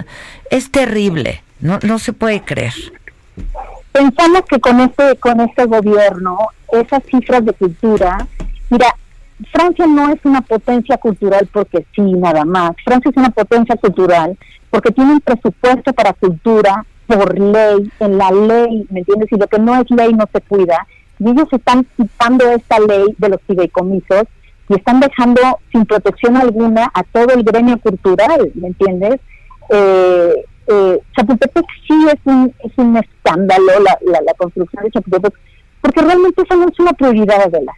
es 0.50 0.70
terrible. 0.70 1.42
No, 1.60 1.78
no 1.82 1.98
se 1.98 2.12
puede 2.12 2.42
creer. 2.42 2.74
Pensamos 3.92 4.42
que 4.48 4.58
con 4.58 4.80
este, 4.80 5.16
con 5.16 5.40
este 5.40 5.64
gobierno, 5.66 6.38
esas 6.72 7.02
cifras 7.04 7.44
de 7.44 7.52
cultura, 7.52 8.26
mira, 8.70 8.94
Francia 9.50 9.86
no 9.86 10.12
es 10.12 10.20
una 10.24 10.40
potencia 10.42 10.96
cultural 10.98 11.48
porque 11.52 11.86
sí, 11.94 12.02
nada 12.02 12.44
más. 12.44 12.72
Francia 12.84 13.10
es 13.10 13.16
una 13.16 13.30
potencia 13.30 13.76
cultural 13.76 14.36
porque 14.70 14.90
tiene 14.90 15.12
un 15.12 15.20
presupuesto 15.20 15.92
para 15.92 16.12
cultura 16.12 16.84
por 17.06 17.38
ley, 17.38 17.90
en 18.00 18.18
la 18.18 18.30
ley, 18.30 18.86
¿me 18.90 19.00
entiendes? 19.00 19.30
Y 19.32 19.36
lo 19.36 19.46
que 19.46 19.58
no 19.58 19.80
es 19.80 19.90
ley 19.90 20.12
no 20.12 20.24
se 20.32 20.40
cuida. 20.42 20.86
Y 21.18 21.30
ellos 21.30 21.48
están 21.50 21.86
quitando 21.96 22.48
esta 22.50 22.78
ley 22.80 23.06
de 23.18 23.28
los 23.28 23.40
fideicomisos 23.46 24.24
y 24.68 24.74
están 24.74 25.00
dejando 25.00 25.40
sin 25.70 25.84
protección 25.84 26.36
alguna 26.36 26.90
a 26.94 27.02
todo 27.02 27.34
el 27.34 27.42
gremio 27.42 27.78
cultural, 27.78 28.50
¿me 28.54 28.68
entiendes? 28.68 29.20
Eh, 29.68 30.44
eh, 30.68 31.00
Chapultepec 31.16 31.66
sí 31.86 32.06
es 32.08 32.20
un, 32.24 32.54
es 32.64 32.72
un 32.76 32.96
escándalo 32.96 33.72
la, 33.80 33.98
la, 34.20 34.34
construcción 34.34 34.84
de 34.84 34.90
Chapultepec, 34.90 35.34
porque 35.80 36.00
realmente 36.00 36.42
eso 36.42 36.56
no 36.56 36.68
es 36.68 36.78
una 36.78 36.92
prioridad 36.92 37.50
de 37.50 37.62
la 37.62 37.72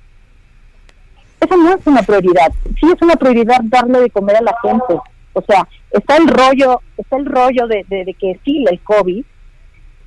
eso 1.44 1.56
no 1.56 1.74
es 1.74 1.86
una 1.86 2.02
prioridad. 2.02 2.52
Sí 2.80 2.86
es 2.94 3.00
una 3.00 3.16
prioridad 3.16 3.60
darle 3.64 4.00
de 4.00 4.10
comer 4.10 4.36
a 4.36 4.42
la 4.42 4.56
gente. 4.62 5.00
O 5.32 5.42
sea, 5.42 5.66
está 5.90 6.16
el 6.16 6.28
rollo, 6.28 6.80
está 6.96 7.16
el 7.16 7.26
rollo 7.26 7.66
de, 7.66 7.84
de, 7.88 8.14
que 8.14 8.38
sí, 8.44 8.64
el 8.70 8.80
COVID, 8.80 9.24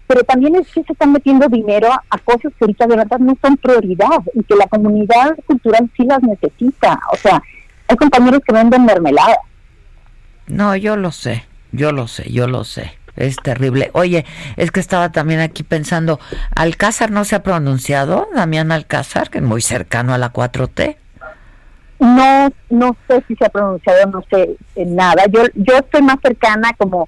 pero 0.07 0.23
también 0.23 0.55
es 0.55 0.67
que 0.67 0.83
se 0.83 0.93
están 0.93 1.11
metiendo 1.11 1.49
dinero 1.49 1.89
a 1.91 2.17
cosas 2.19 2.53
que 2.57 2.63
ahorita 2.63 2.87
de 2.87 2.95
verdad 2.95 3.19
no 3.19 3.37
son 3.41 3.57
prioridad 3.57 4.23
y 4.33 4.43
que 4.43 4.55
la 4.55 4.67
comunidad 4.67 5.35
cultural 5.45 5.89
sí 5.95 6.05
las 6.05 6.23
necesita. 6.23 6.99
O 7.11 7.17
sea, 7.17 7.41
hay 7.89 7.95
compañeros 7.97 8.41
que 8.45 8.53
venden 8.53 8.85
mermelada. 8.85 9.37
No, 10.47 10.75
yo 10.77 10.95
lo 10.95 11.11
sé, 11.11 11.43
yo 11.73 11.91
lo 11.91 12.07
sé, 12.07 12.31
yo 12.31 12.47
lo 12.47 12.63
sé. 12.63 12.93
Es 13.17 13.35
terrible. 13.37 13.89
Oye, 13.93 14.25
es 14.57 14.71
que 14.71 14.79
estaba 14.79 15.11
también 15.11 15.39
aquí 15.39 15.63
pensando, 15.63 16.19
Alcázar 16.55 17.09
no 17.11 17.25
se 17.25 17.35
ha 17.35 17.43
pronunciado, 17.43 18.29
Damián 18.33 18.71
Alcázar, 18.71 19.29
que 19.29 19.39
es 19.39 19.43
muy 19.43 19.61
cercano 19.61 20.13
a 20.13 20.19
la 20.19 20.31
4T. 20.31 20.97
No, 21.99 22.49
no 22.69 22.95
sé 23.07 23.23
si 23.27 23.35
se 23.35 23.45
ha 23.45 23.49
pronunciado, 23.49 24.05
no 24.11 24.23
sé 24.29 24.57
nada. 24.75 25.25
Yo, 25.27 25.41
yo 25.55 25.77
estoy 25.77 26.01
más 26.01 26.17
cercana 26.21 26.71
como 26.77 27.07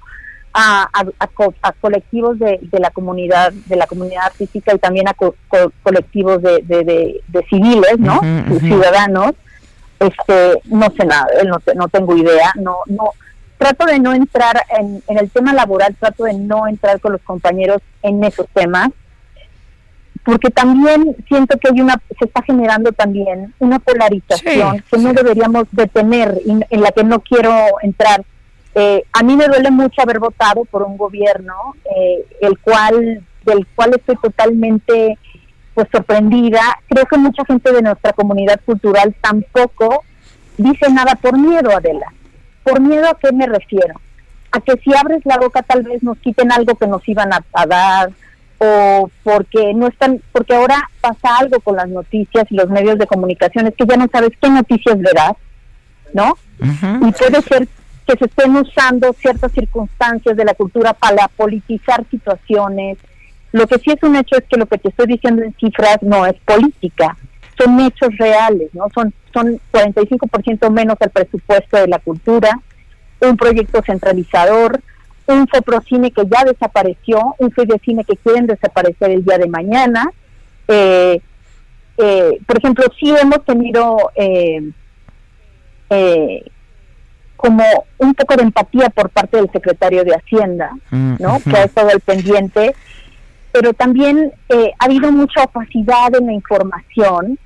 a, 0.52 0.88
a, 0.92 1.72
colectivos 1.80 2.38
de, 2.38 2.58
de, 2.60 2.80
la 2.80 2.90
comunidad, 2.90 3.52
de 3.52 3.76
la 3.76 3.86
comunidad 3.86 4.26
artística 4.26 4.74
y 4.74 4.78
también 4.78 5.06
a 5.08 5.14
colectivos 5.82 6.42
de, 6.42 6.62
de, 6.62 7.22
de, 7.26 7.46
civiles, 7.48 7.98
¿no? 7.98 8.20
Ciudadanos. 8.58 9.32
Este, 10.00 10.62
no 10.64 10.86
sé 10.96 11.04
nada, 11.04 11.26
no, 11.46 11.58
no 11.74 11.88
tengo 11.88 12.16
idea, 12.16 12.52
no, 12.56 12.78
no. 12.86 13.10
Trato 13.58 13.84
de 13.84 14.00
no 14.00 14.14
entrar 14.14 14.64
en, 14.78 15.02
en 15.06 15.18
el 15.18 15.30
tema 15.30 15.52
laboral, 15.52 15.94
trato 16.00 16.24
de 16.24 16.32
no 16.32 16.66
entrar 16.66 16.98
con 17.00 17.12
los 17.12 17.20
compañeros 17.20 17.82
en 18.02 18.24
esos 18.24 18.48
temas 18.48 18.88
porque 20.24 20.50
también 20.50 21.16
siento 21.28 21.58
que 21.58 21.68
hay 21.72 21.80
una 21.80 22.00
se 22.18 22.26
está 22.26 22.42
generando 22.42 22.92
también 22.92 23.54
una 23.58 23.78
polarización 23.78 24.84
que 24.90 24.98
no 24.98 25.12
deberíamos 25.12 25.64
detener 25.72 26.40
y 26.44 26.50
en 26.68 26.80
la 26.82 26.92
que 26.92 27.04
no 27.04 27.20
quiero 27.20 27.52
entrar. 27.82 28.24
Eh, 28.74 29.02
a 29.12 29.22
mí 29.22 29.34
me 29.34 29.46
duele 29.46 29.70
mucho 29.70 30.02
haber 30.02 30.18
votado 30.18 30.64
por 30.66 30.82
un 30.82 30.96
gobierno 30.96 31.54
eh, 31.96 32.24
el 32.40 32.58
cual 32.58 33.24
del 33.44 33.66
cual 33.74 33.94
estoy 33.94 34.16
totalmente 34.16 35.18
pues 35.74 35.88
sorprendida. 35.90 36.60
Creo 36.88 37.06
que 37.06 37.16
mucha 37.16 37.44
gente 37.46 37.72
de 37.72 37.82
nuestra 37.82 38.12
comunidad 38.12 38.60
cultural 38.64 39.14
tampoco 39.20 40.04
dice 40.58 40.90
nada 40.90 41.14
por 41.14 41.38
miedo, 41.38 41.70
Adela. 41.74 42.12
¿Por 42.62 42.80
miedo 42.80 43.08
a 43.08 43.18
qué 43.18 43.32
me 43.32 43.46
refiero? 43.46 43.94
A 44.52 44.60
que 44.60 44.74
si 44.84 44.94
abres 44.94 45.24
la 45.24 45.38
boca 45.38 45.62
tal 45.62 45.82
vez 45.82 46.02
nos 46.02 46.18
quiten 46.18 46.52
algo 46.52 46.74
que 46.74 46.86
nos 46.86 47.08
iban 47.08 47.32
a, 47.32 47.42
a 47.52 47.66
dar, 47.66 48.10
o 48.62 49.10
porque 49.22 49.72
no 49.72 49.86
están, 49.86 50.20
porque 50.32 50.54
ahora 50.54 50.90
pasa 51.00 51.38
algo 51.38 51.60
con 51.60 51.76
las 51.76 51.88
noticias 51.88 52.44
y 52.50 52.56
los 52.56 52.68
medios 52.68 52.98
de 52.98 53.06
comunicación, 53.06 53.66
es 53.66 53.74
que 53.74 53.86
ya 53.86 53.96
no 53.96 54.06
sabes 54.12 54.32
qué 54.40 54.50
noticias 54.50 54.98
verás, 55.00 55.32
¿no? 56.12 56.36
Y 56.60 57.10
puede 57.12 57.40
ser 57.40 57.66
que 58.06 58.18
se 58.18 58.26
estén 58.26 58.54
usando 58.54 59.14
ciertas 59.14 59.52
circunstancias 59.52 60.36
de 60.36 60.44
la 60.44 60.52
cultura 60.52 60.92
para 60.92 61.28
politizar 61.28 62.04
situaciones. 62.10 62.98
Lo 63.52 63.66
que 63.66 63.78
sí 63.78 63.92
es 63.92 64.02
un 64.02 64.16
hecho 64.16 64.36
es 64.36 64.44
que 64.44 64.58
lo 64.58 64.66
que 64.66 64.76
te 64.76 64.90
estoy 64.90 65.06
diciendo 65.06 65.42
en 65.42 65.54
cifras 65.54 65.96
no 66.02 66.26
es 66.26 66.34
política, 66.44 67.16
son 67.56 67.80
hechos 67.80 68.10
reales, 68.18 68.68
¿no? 68.74 68.88
Son, 68.94 69.14
son 69.32 69.58
45% 69.72 70.70
menos 70.70 70.96
el 71.00 71.08
presupuesto 71.08 71.78
de 71.78 71.88
la 71.88 71.98
cultura, 71.98 72.60
un 73.20 73.38
proyecto 73.38 73.80
centralizador, 73.86 74.82
un 75.30 75.46
Foprocine 75.48 76.10
que 76.10 76.22
ya 76.26 76.44
desapareció, 76.44 77.34
un 77.38 77.52
cine 77.84 78.04
que 78.04 78.16
quieren 78.16 78.46
desaparecer 78.46 79.10
el 79.10 79.24
día 79.24 79.38
de 79.38 79.48
mañana. 79.48 80.10
Eh, 80.68 81.20
eh, 81.98 82.40
por 82.46 82.58
ejemplo, 82.58 82.84
sí 82.98 83.10
hemos 83.10 83.44
tenido 83.44 84.10
eh, 84.14 84.70
como 87.36 87.64
un 87.98 88.14
poco 88.14 88.36
de 88.36 88.42
empatía 88.42 88.90
por 88.90 89.10
parte 89.10 89.36
del 89.36 89.50
secretario 89.50 90.04
de 90.04 90.14
Hacienda, 90.14 90.70
mm, 90.90 91.14
¿no? 91.18 91.38
Que 91.40 91.56
ha 91.56 91.64
estado 91.64 91.90
al 91.90 92.00
pendiente, 92.00 92.74
pero 93.52 93.72
también 93.72 94.32
ha 94.50 94.84
habido 94.84 95.10
mucha 95.10 95.44
opacidad 95.44 96.14
en 96.14 96.26
la 96.26 96.32
información 96.32 97.38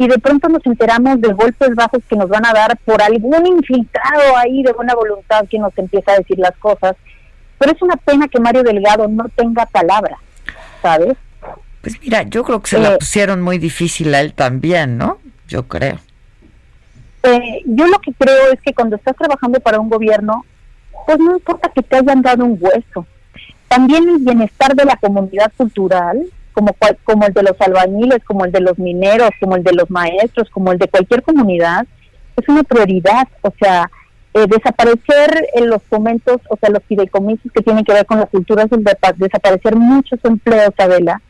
y 0.00 0.08
de 0.08 0.18
pronto 0.18 0.48
nos 0.48 0.64
enteramos 0.64 1.20
de 1.20 1.30
golpes 1.34 1.74
bajos 1.74 2.00
que 2.08 2.16
nos 2.16 2.28
van 2.28 2.46
a 2.46 2.54
dar 2.54 2.74
por 2.86 3.02
algún 3.02 3.46
infiltrado 3.46 4.34
ahí 4.38 4.62
de 4.62 4.72
buena 4.72 4.94
voluntad 4.94 5.46
que 5.46 5.58
nos 5.58 5.76
empieza 5.76 6.12
a 6.12 6.18
decir 6.18 6.38
las 6.38 6.56
cosas 6.56 6.96
pero 7.60 7.72
es 7.72 7.82
una 7.82 7.96
pena 7.96 8.26
que 8.26 8.40
Mario 8.40 8.62
Delgado 8.62 9.06
no 9.06 9.28
tenga 9.36 9.66
palabra, 9.66 10.16
¿sabes? 10.80 11.14
Pues 11.82 12.00
mira, 12.00 12.22
yo 12.22 12.42
creo 12.42 12.62
que 12.62 12.70
se 12.70 12.78
la 12.78 12.94
eh, 12.94 12.96
pusieron 12.98 13.42
muy 13.42 13.58
difícil 13.58 14.14
a 14.14 14.22
él 14.22 14.32
también, 14.32 14.96
¿no? 14.96 15.18
Yo 15.46 15.68
creo. 15.68 15.98
Eh, 17.22 17.60
yo 17.66 17.86
lo 17.86 17.98
que 17.98 18.14
creo 18.14 18.50
es 18.50 18.62
que 18.62 18.72
cuando 18.72 18.96
estás 18.96 19.14
trabajando 19.14 19.60
para 19.60 19.78
un 19.78 19.90
gobierno, 19.90 20.46
pues 21.04 21.18
no 21.18 21.32
importa 21.36 21.70
que 21.74 21.82
te 21.82 21.96
hayan 21.96 22.22
dado 22.22 22.46
un 22.46 22.56
hueso. 22.58 23.06
También 23.68 24.08
el 24.08 24.18
bienestar 24.20 24.74
de 24.74 24.86
la 24.86 24.96
comunidad 24.96 25.52
cultural, 25.54 26.18
como, 26.54 26.74
como 27.04 27.26
el 27.26 27.34
de 27.34 27.42
los 27.42 27.60
albañiles, 27.60 28.24
como 28.24 28.46
el 28.46 28.52
de 28.52 28.60
los 28.60 28.78
mineros, 28.78 29.32
como 29.38 29.56
el 29.56 29.62
de 29.62 29.74
los 29.74 29.90
maestros, 29.90 30.48
como 30.48 30.72
el 30.72 30.78
de 30.78 30.88
cualquier 30.88 31.22
comunidad, 31.22 31.86
es 32.38 32.48
una 32.48 32.62
prioridad. 32.62 33.28
O 33.42 33.52
sea, 33.60 33.90
eh, 34.34 34.46
desaparecer 34.46 35.48
en 35.54 35.68
los 35.68 35.82
momentos, 35.90 36.40
o 36.48 36.56
sea, 36.56 36.70
los 36.70 36.84
fideicomisos 36.84 37.50
que 37.52 37.62
tienen 37.62 37.84
que 37.84 37.92
ver 37.92 38.06
con 38.06 38.20
las 38.20 38.28
culturas, 38.30 38.68
desaparecer 39.16 39.76
muchos 39.76 40.20
empleos, 40.24 40.72
Adela, 40.78 41.20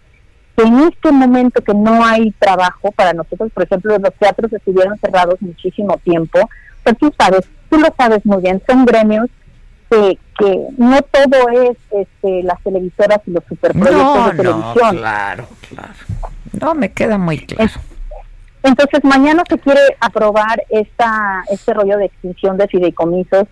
que 0.56 0.64
en 0.64 0.80
este 0.80 1.10
momento 1.10 1.62
que 1.62 1.72
no 1.72 2.04
hay 2.04 2.32
trabajo 2.32 2.92
para 2.92 3.12
nosotros, 3.12 3.50
por 3.52 3.64
ejemplo, 3.64 3.96
los 3.98 4.14
teatros 4.14 4.52
estuvieron 4.52 4.98
cerrados 4.98 5.40
muchísimo 5.40 5.96
tiempo, 5.98 6.38
pero 6.82 6.96
tú 6.96 7.12
sabes, 7.18 7.48
tú 7.70 7.78
lo 7.78 7.88
sabes 7.96 8.24
muy 8.26 8.42
bien, 8.42 8.62
son 8.68 8.84
gremios 8.84 9.28
que, 9.90 10.18
que 10.38 10.66
no 10.76 11.00
todo 11.02 11.48
es 11.48 11.78
este, 11.90 12.42
las 12.42 12.62
televisoras 12.62 13.20
y 13.26 13.30
los 13.30 13.44
superproyectos 13.48 14.26
de 14.26 14.36
televisión. 14.36 14.94
No, 14.94 15.00
claro, 15.00 15.46
claro. 15.68 15.94
No, 16.60 16.74
me 16.74 16.92
queda 16.92 17.18
muy 17.18 17.38
claro. 17.38 17.72
Entonces, 18.62 19.02
mañana 19.04 19.42
se 19.48 19.58
quiere 19.58 19.80
aprobar 20.00 20.62
esta, 20.68 21.44
este 21.50 21.72
rollo 21.72 21.96
de 21.96 22.06
extinción 22.06 22.58
de 22.58 22.68
fideicomisos. 22.68 23.44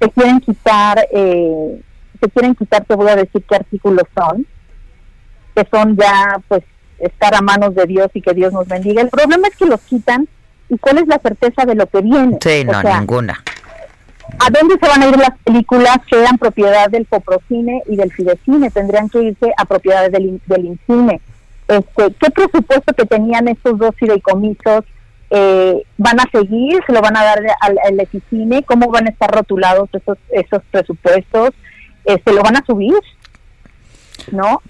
Se 0.00 0.10
quieren 0.10 0.40
quitar, 0.40 1.06
eh, 1.12 1.80
se 2.20 2.28
quieren 2.30 2.54
quitar, 2.54 2.84
te 2.84 2.94
voy 2.94 3.08
a 3.10 3.16
decir 3.16 3.44
qué 3.48 3.56
artículos 3.56 4.04
son, 4.14 4.46
que 5.54 5.66
son 5.70 5.96
ya, 5.96 6.40
pues, 6.48 6.62
estar 6.98 7.34
a 7.34 7.40
manos 7.40 7.74
de 7.74 7.86
Dios 7.86 8.08
y 8.14 8.22
que 8.22 8.34
Dios 8.34 8.52
nos 8.52 8.66
bendiga. 8.66 9.02
El 9.02 9.08
problema 9.08 9.48
es 9.48 9.56
que 9.56 9.66
los 9.66 9.80
quitan 9.82 10.28
y 10.68 10.78
cuál 10.78 10.98
es 10.98 11.06
la 11.06 11.18
certeza 11.18 11.64
de 11.64 11.74
lo 11.74 11.86
que 11.86 12.00
viene. 12.00 12.38
Sí, 12.40 12.64
no, 12.64 12.82
ninguna. 12.82 13.42
¿A 14.38 14.50
dónde 14.50 14.76
se 14.80 14.88
van 14.88 15.02
a 15.02 15.08
ir 15.08 15.16
las 15.16 15.36
películas 15.44 15.98
que 16.08 16.20
eran 16.20 16.38
propiedad 16.38 16.88
del 16.88 17.06
Coprocine 17.06 17.82
y 17.86 17.96
del 17.96 18.12
Fidecine? 18.12 18.70
Tendrían 18.70 19.08
que 19.08 19.22
irse 19.22 19.52
a 19.56 19.64
propiedades 19.64 20.12
del, 20.12 20.40
del 20.46 20.64
Incine. 20.66 21.20
Este, 21.70 22.12
¿Qué 22.14 22.30
presupuesto 22.30 22.92
que 22.94 23.06
tenían 23.06 23.46
estos 23.46 23.78
dos 23.78 23.94
fideicomisos 23.94 24.84
eh, 25.30 25.82
van 25.96 26.18
a 26.18 26.24
seguir? 26.32 26.80
¿Se 26.84 26.92
lo 26.92 27.00
van 27.00 27.16
a 27.16 27.22
dar 27.22 27.38
al, 27.60 27.78
al 27.78 28.64
¿Cómo 28.66 28.90
van 28.90 29.06
a 29.06 29.10
estar 29.10 29.30
rotulados 29.30 29.88
esos, 29.92 30.18
esos 30.30 30.62
presupuestos? 30.72 31.50
¿Se 32.04 32.14
este, 32.14 32.32
lo 32.32 32.42
van 32.42 32.56
a 32.56 32.64
subir? 32.66 32.96
¿No? 34.32 34.60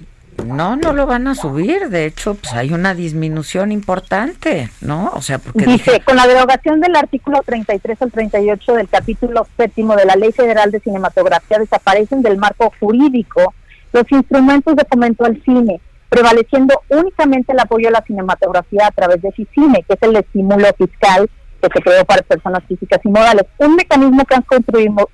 No, 0.45 0.77
no 0.77 0.93
lo 0.93 1.07
van 1.07 1.27
a 1.27 1.35
subir. 1.35 1.89
De 1.89 2.05
hecho, 2.05 2.35
pues 2.35 2.53
hay 2.53 2.75
una 2.75 2.95
disminución 2.95 3.73
importante, 3.73 4.69
¿no? 4.83 5.11
O 5.15 5.23
sea, 5.23 5.39
porque 5.39 5.65
dice 5.65 6.01
con 6.01 6.17
la 6.17 6.27
derogación 6.27 6.81
del 6.81 6.97
artículo 6.97 7.41
33 7.45 8.03
al 8.03 8.13
38 8.13 8.75
del 8.75 8.89
capítulo 8.89 9.47
séptimo 9.57 9.97
de 9.97 10.05
la 10.05 10.17
Ley 10.17 10.33
Federal 10.33 10.71
de 10.71 10.81
Cinematografía 10.81 11.59
desaparecen 11.59 12.21
del 12.23 12.37
marco 12.37 12.73
jurídico 12.79 13.55
los 13.93 14.05
instrumentos 14.13 14.77
de 14.77 14.85
fomento 14.85 15.25
al 15.25 15.43
cine, 15.43 15.81
prevaleciendo 16.11 16.83
únicamente 16.89 17.53
el 17.53 17.61
apoyo 17.61 17.89
a 17.89 17.93
la 17.93 18.03
cinematografía 18.03 18.89
a 18.89 18.91
través 18.91 19.23
de 19.23 19.33
FICINE, 19.33 19.85
que 19.89 19.95
es 19.95 20.03
el 20.03 20.17
estímulo 20.17 20.67
fiscal 20.77 21.31
que 21.63 21.69
se 21.73 21.83
creó 21.83 22.05
para 22.05 22.23
personas 22.23 22.65
físicas 22.67 23.01
y 23.05 23.09
morales, 23.09 23.45
un 23.59 23.77
mecanismo 23.77 24.25
que 24.25 24.35
ha 24.35 24.43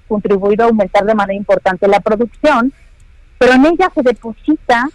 contribuido 0.08 0.64
a 0.64 0.68
aumentar 0.68 1.04
de 1.04 1.14
manera 1.14 1.36
importante 1.36 1.86
la 1.86 2.00
producción, 2.00 2.72
pero 3.38 3.52
en 3.52 3.66
ella 3.66 3.90
se 3.94 4.02
deposita 4.02 4.88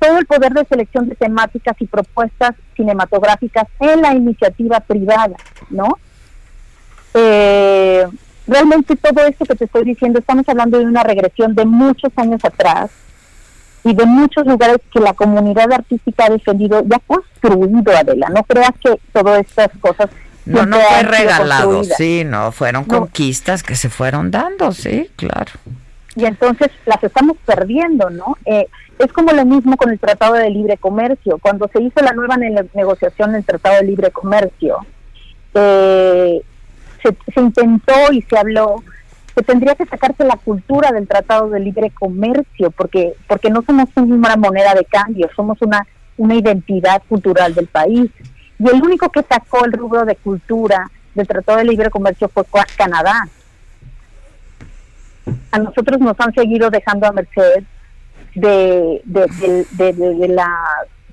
todo 0.00 0.18
el 0.18 0.26
poder 0.26 0.52
de 0.52 0.64
selección 0.64 1.08
de 1.08 1.14
temáticas 1.14 1.76
y 1.78 1.86
propuestas 1.86 2.52
cinematográficas 2.74 3.66
en 3.78 4.00
la 4.00 4.14
iniciativa 4.14 4.80
privada, 4.80 5.36
¿no? 5.68 5.98
Eh, 7.12 8.06
realmente 8.46 8.96
todo 8.96 9.24
esto 9.26 9.44
que 9.44 9.54
te 9.54 9.66
estoy 9.66 9.84
diciendo, 9.84 10.18
estamos 10.18 10.48
hablando 10.48 10.78
de 10.78 10.86
una 10.86 11.02
regresión 11.02 11.54
de 11.54 11.66
muchos 11.66 12.10
años 12.16 12.42
atrás 12.44 12.90
y 13.84 13.94
de 13.94 14.04
muchos 14.06 14.46
lugares 14.46 14.78
que 14.92 15.00
la 15.00 15.14
comunidad 15.14 15.72
artística 15.72 16.26
ha 16.26 16.30
defendido 16.30 16.84
y 16.88 16.94
ha 16.94 16.98
construido, 17.00 17.96
Adela. 17.96 18.28
No 18.28 18.42
creas 18.44 18.72
que 18.82 18.98
todas 19.12 19.40
estas 19.40 19.70
cosas... 19.80 20.10
No, 20.44 20.66
no 20.66 20.78
fue 20.78 21.02
regalado, 21.02 21.84
sí, 21.84 22.24
no, 22.24 22.50
fueron 22.50 22.84
conquistas 22.84 23.62
que 23.62 23.76
se 23.76 23.88
fueron 23.88 24.30
dando, 24.30 24.72
sí, 24.72 25.08
claro. 25.16 25.52
Y 26.16 26.24
entonces 26.24 26.70
las 26.86 27.02
estamos 27.04 27.36
perdiendo, 27.44 28.10
¿no? 28.10 28.36
Eh, 28.44 28.66
es 28.98 29.12
como 29.12 29.32
lo 29.32 29.44
mismo 29.44 29.76
con 29.76 29.90
el 29.90 29.98
Tratado 29.98 30.34
de 30.34 30.50
Libre 30.50 30.76
Comercio. 30.76 31.38
Cuando 31.38 31.68
se 31.72 31.80
hizo 31.82 32.00
la 32.02 32.12
nueva 32.12 32.36
negociación 32.36 33.32
del 33.32 33.44
Tratado 33.44 33.76
de 33.76 33.84
Libre 33.84 34.10
Comercio, 34.10 34.78
eh, 35.54 36.42
se, 37.02 37.40
intentó 37.40 38.12
y 38.12 38.22
se 38.22 38.38
habló 38.38 38.82
que 39.34 39.42
tendría 39.42 39.74
que 39.74 39.86
sacarse 39.86 40.24
la 40.24 40.36
cultura 40.36 40.90
del 40.92 41.06
Tratado 41.06 41.48
de 41.50 41.60
Libre 41.60 41.90
Comercio, 41.90 42.70
porque 42.70 43.14
porque 43.26 43.50
no 43.50 43.62
somos 43.62 43.88
una 43.96 44.36
moneda 44.36 44.74
de 44.74 44.84
cambio, 44.84 45.28
somos 45.34 45.60
una, 45.62 45.86
una 46.16 46.34
identidad 46.34 47.02
cultural 47.08 47.54
del 47.54 47.66
país. 47.66 48.10
Y 48.58 48.68
el 48.68 48.82
único 48.82 49.08
que 49.10 49.22
sacó 49.22 49.64
el 49.64 49.72
rubro 49.72 50.04
de 50.04 50.16
cultura 50.16 50.90
del 51.14 51.26
Tratado 51.26 51.58
de 51.58 51.64
Libre 51.64 51.90
Comercio 51.90 52.28
fue 52.28 52.44
Canadá. 52.76 53.28
A 55.52 55.58
nosotros 55.58 56.00
nos 56.00 56.18
han 56.18 56.34
seguido 56.34 56.70
dejando 56.70 57.06
a 57.06 57.12
merced 57.12 57.64
de, 58.34 59.00
de, 59.04 59.94
de, 59.94 60.28
la 60.28 60.48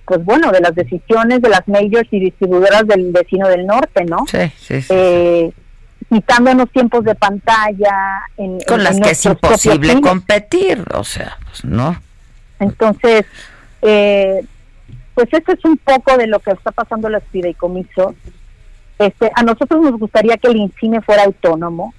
pues 0.06 0.23
bueno, 0.23 0.51
de 0.51 0.62
las 0.62 0.73
decisiones 0.73 1.41
de 1.41 1.49
las 1.49 1.67
majors 1.67 2.08
y 2.12 2.19
distribuidoras 2.19 2.88
del 2.88 3.12
vecino 3.12 3.47
del 3.47 3.65
norte, 3.65 4.06
¿no? 4.06 4.25
Sí, 4.27 4.51
sí, 4.58 4.82
sí. 4.82 4.88
Eh, 4.89 5.51
quitándonos 6.09 6.69
tiempos 6.71 7.03
de 7.03 7.15
pantalla. 7.15 8.21
En, 8.37 8.59
Con 8.61 8.83
las 8.83 8.99
que 8.99 9.11
es 9.11 9.25
imposible 9.25 10.01
competir, 10.01 10.83
o 10.93 11.03
sea, 11.03 11.37
pues 11.45 11.63
no. 11.65 11.99
Entonces, 12.59 13.25
eh, 13.81 14.45
pues 15.13 15.27
esto 15.31 15.53
es 15.53 15.65
un 15.65 15.77
poco 15.77 16.17
de 16.17 16.27
lo 16.27 16.39
que 16.39 16.51
está 16.51 16.71
pasando 16.71 17.07
en 17.07 17.13
los 17.13 17.23
fideicomisos. 17.31 18.13
Este, 18.99 19.31
a 19.35 19.43
nosotros 19.43 19.81
nos 19.81 19.99
gustaría 19.99 20.37
que 20.37 20.47
el 20.47 20.57
INCINE 20.57 21.01
fuera 21.01 21.23
autónomo, 21.23 21.93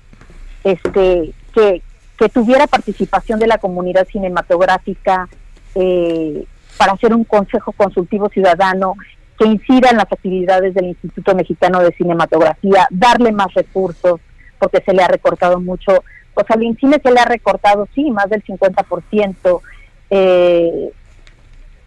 este, 0.65 1.33
que, 1.55 1.83
que 2.19 2.29
tuviera 2.29 2.67
participación 2.67 3.39
de 3.39 3.47
la 3.47 3.59
comunidad 3.59 4.07
cinematográfica 4.09 5.29
eh, 5.75 6.45
para 6.77 6.93
hacer 6.93 7.15
un 7.15 7.25
consejo 7.25 7.73
consultivo 7.73 8.29
ciudadano 8.29 8.95
que 9.39 9.47
incida 9.47 9.91
en 9.91 9.99
las 9.99 10.11
actividades 10.11 10.75
del 10.75 10.87
Instituto 10.87 11.35
Mexicano 11.35 11.81
de 11.81 11.93
Cinematografía, 11.93 12.87
darle 12.91 13.33
más 13.33 13.53
recursos, 13.55 14.21
porque 14.59 14.83
se 14.85 14.93
le 14.93 15.03
ha 15.03 15.09
recortado 15.09 15.61
mucho. 15.61 16.03
O 16.35 16.45
sea, 16.45 16.57
al 16.57 16.63
INCINE 16.63 17.01
se 17.03 17.11
le 17.11 17.21
ha 17.21 17.25
recortado, 17.25 17.89
sí, 17.95 18.11
más 18.11 18.29
del 18.29 18.43
50%. 18.45 19.61
Eh, 20.11 20.91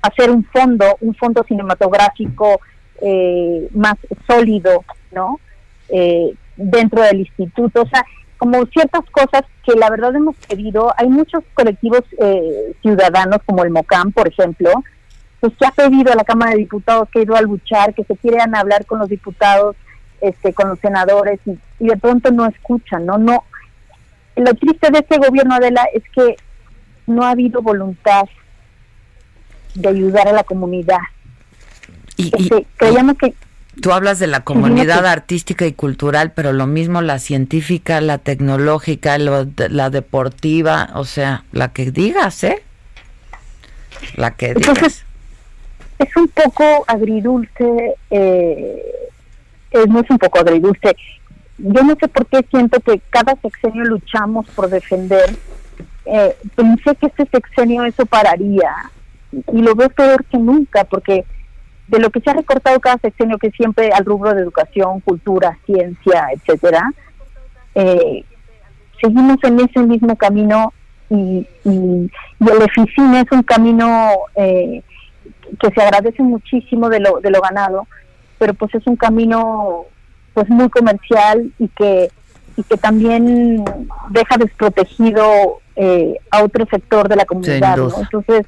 hacer 0.01 0.31
un 0.31 0.43
fondo, 0.45 0.97
un 1.01 1.13
fondo 1.15 1.43
cinematográfico 1.43 2.61
eh, 3.01 3.67
más 3.73 3.95
sólido, 4.27 4.83
¿no? 5.11 5.39
Eh, 5.89 6.33
dentro 6.55 7.01
del 7.01 7.19
instituto. 7.19 7.81
O 7.81 7.87
sea, 7.87 8.05
como 8.37 8.65
ciertas 8.67 9.03
cosas 9.11 9.43
que 9.63 9.73
la 9.73 9.89
verdad 9.89 10.15
hemos 10.15 10.35
pedido. 10.47 10.93
Hay 10.97 11.09
muchos 11.09 11.43
colectivos 11.53 12.01
eh, 12.19 12.73
ciudadanos, 12.81 13.39
como 13.45 13.63
el 13.63 13.69
MOCAM, 13.69 14.11
por 14.11 14.27
ejemplo, 14.27 14.71
pues 15.41 15.53
que 15.57 15.65
ha 15.65 15.71
pedido 15.71 16.13
a 16.13 16.15
la 16.15 16.23
Cámara 16.23 16.51
de 16.51 16.59
Diputados 16.59 17.09
que 17.11 17.19
ha 17.19 17.23
ido 17.23 17.35
a 17.35 17.41
luchar, 17.41 17.95
que 17.95 18.03
se 18.03 18.15
quieren 18.15 18.55
hablar 18.55 18.85
con 18.85 18.99
los 18.99 19.09
diputados, 19.09 19.75
este, 20.21 20.53
con 20.53 20.69
los 20.69 20.79
senadores, 20.79 21.39
y, 21.45 21.87
de 21.87 21.97
pronto 21.97 22.31
no 22.31 22.45
escuchan, 22.45 23.07
¿no? 23.07 23.17
no 23.17 23.43
Lo 24.35 24.53
triste 24.53 24.91
de 24.91 24.99
este 24.99 25.17
gobierno, 25.17 25.55
Adela, 25.55 25.83
es 25.93 26.03
que 26.13 26.35
no 27.07 27.23
ha 27.23 27.31
habido 27.31 27.63
voluntad 27.63 28.25
de 29.73 29.89
ayudar 29.89 30.27
a 30.27 30.33
la 30.33 30.43
comunidad. 30.43 30.99
Y, 32.17 32.31
este, 32.37 32.67
creíamos 32.77 33.17
que 33.17 33.33
Tú 33.81 33.93
hablas 33.93 34.19
de 34.19 34.27
la 34.27 34.41
comunidad 34.41 35.07
artística 35.07 35.65
y 35.65 35.71
cultural, 35.71 36.33
pero 36.33 36.51
lo 36.51 36.67
mismo 36.67 37.01
la 37.01 37.19
científica, 37.19 38.01
la 38.01 38.17
tecnológica, 38.17 39.17
la 39.17 39.89
deportiva, 39.89 40.89
o 40.93 41.05
sea, 41.05 41.45
la 41.53 41.71
que 41.71 41.89
digas, 41.89 42.43
¿eh? 42.43 42.61
La 44.17 44.31
que 44.31 44.53
digas. 44.53 45.05
Es 46.03 46.15
un 46.17 46.27
poco 46.27 46.83
agridulce, 46.87 47.95
eh, 48.09 48.83
no 49.87 49.99
es 49.99 50.09
un 50.09 50.17
poco 50.17 50.39
agridulce. 50.39 50.95
Yo 51.57 51.83
no 51.83 51.95
sé 51.99 52.07
por 52.07 52.25
qué 52.25 52.45
siento 52.49 52.79
que 52.79 52.99
cada 53.09 53.35
sexenio 53.41 53.83
luchamos 53.85 54.47
por 54.49 54.69
defender. 54.69 55.29
Eh, 56.05 56.35
pensé 56.55 56.95
que 56.95 57.07
este 57.07 57.27
sexenio 57.27 57.85
eso 57.85 58.05
pararía 58.05 58.73
y 59.31 59.61
lo 59.61 59.75
veo 59.75 59.89
peor 59.89 60.25
que 60.25 60.37
nunca 60.37 60.83
porque 60.83 61.25
de 61.87 61.99
lo 61.99 62.09
que 62.09 62.21
se 62.21 62.29
ha 62.29 62.33
recortado 62.33 62.79
cada 62.79 62.97
sexenio, 62.97 63.37
que 63.37 63.51
siempre 63.51 63.91
al 63.91 64.05
rubro 64.05 64.33
de 64.33 64.41
educación, 64.41 65.01
cultura, 65.01 65.57
ciencia, 65.65 66.29
etcétera, 66.33 66.89
eh, 67.75 68.23
seguimos 68.99 69.37
en 69.43 69.59
ese 69.59 69.79
mismo 69.81 70.15
camino 70.15 70.73
y, 71.09 71.45
y, 71.65 72.09
el 72.39 72.61
Eficine 72.61 73.21
es 73.21 73.31
un 73.31 73.43
camino 73.43 74.11
eh, 74.35 74.81
que 75.59 75.69
se 75.71 75.81
agradece 75.81 76.21
muchísimo 76.23 76.89
de 76.89 76.99
lo, 76.99 77.19
de 77.19 77.29
lo 77.29 77.41
ganado, 77.41 77.87
pero 78.37 78.53
pues 78.53 78.73
es 78.75 78.85
un 78.87 78.95
camino 78.95 79.85
pues 80.33 80.49
muy 80.49 80.69
comercial 80.69 81.51
y 81.59 81.67
que 81.69 82.09
y 82.57 82.63
que 82.63 82.77
también 82.77 83.63
deja 84.09 84.37
desprotegido 84.37 85.59
eh, 85.75 86.15
a 86.31 86.43
otro 86.43 86.65
sector 86.69 87.07
de 87.07 87.15
la 87.15 87.25
comunidad. 87.25 87.77
Entonces, 87.97 88.45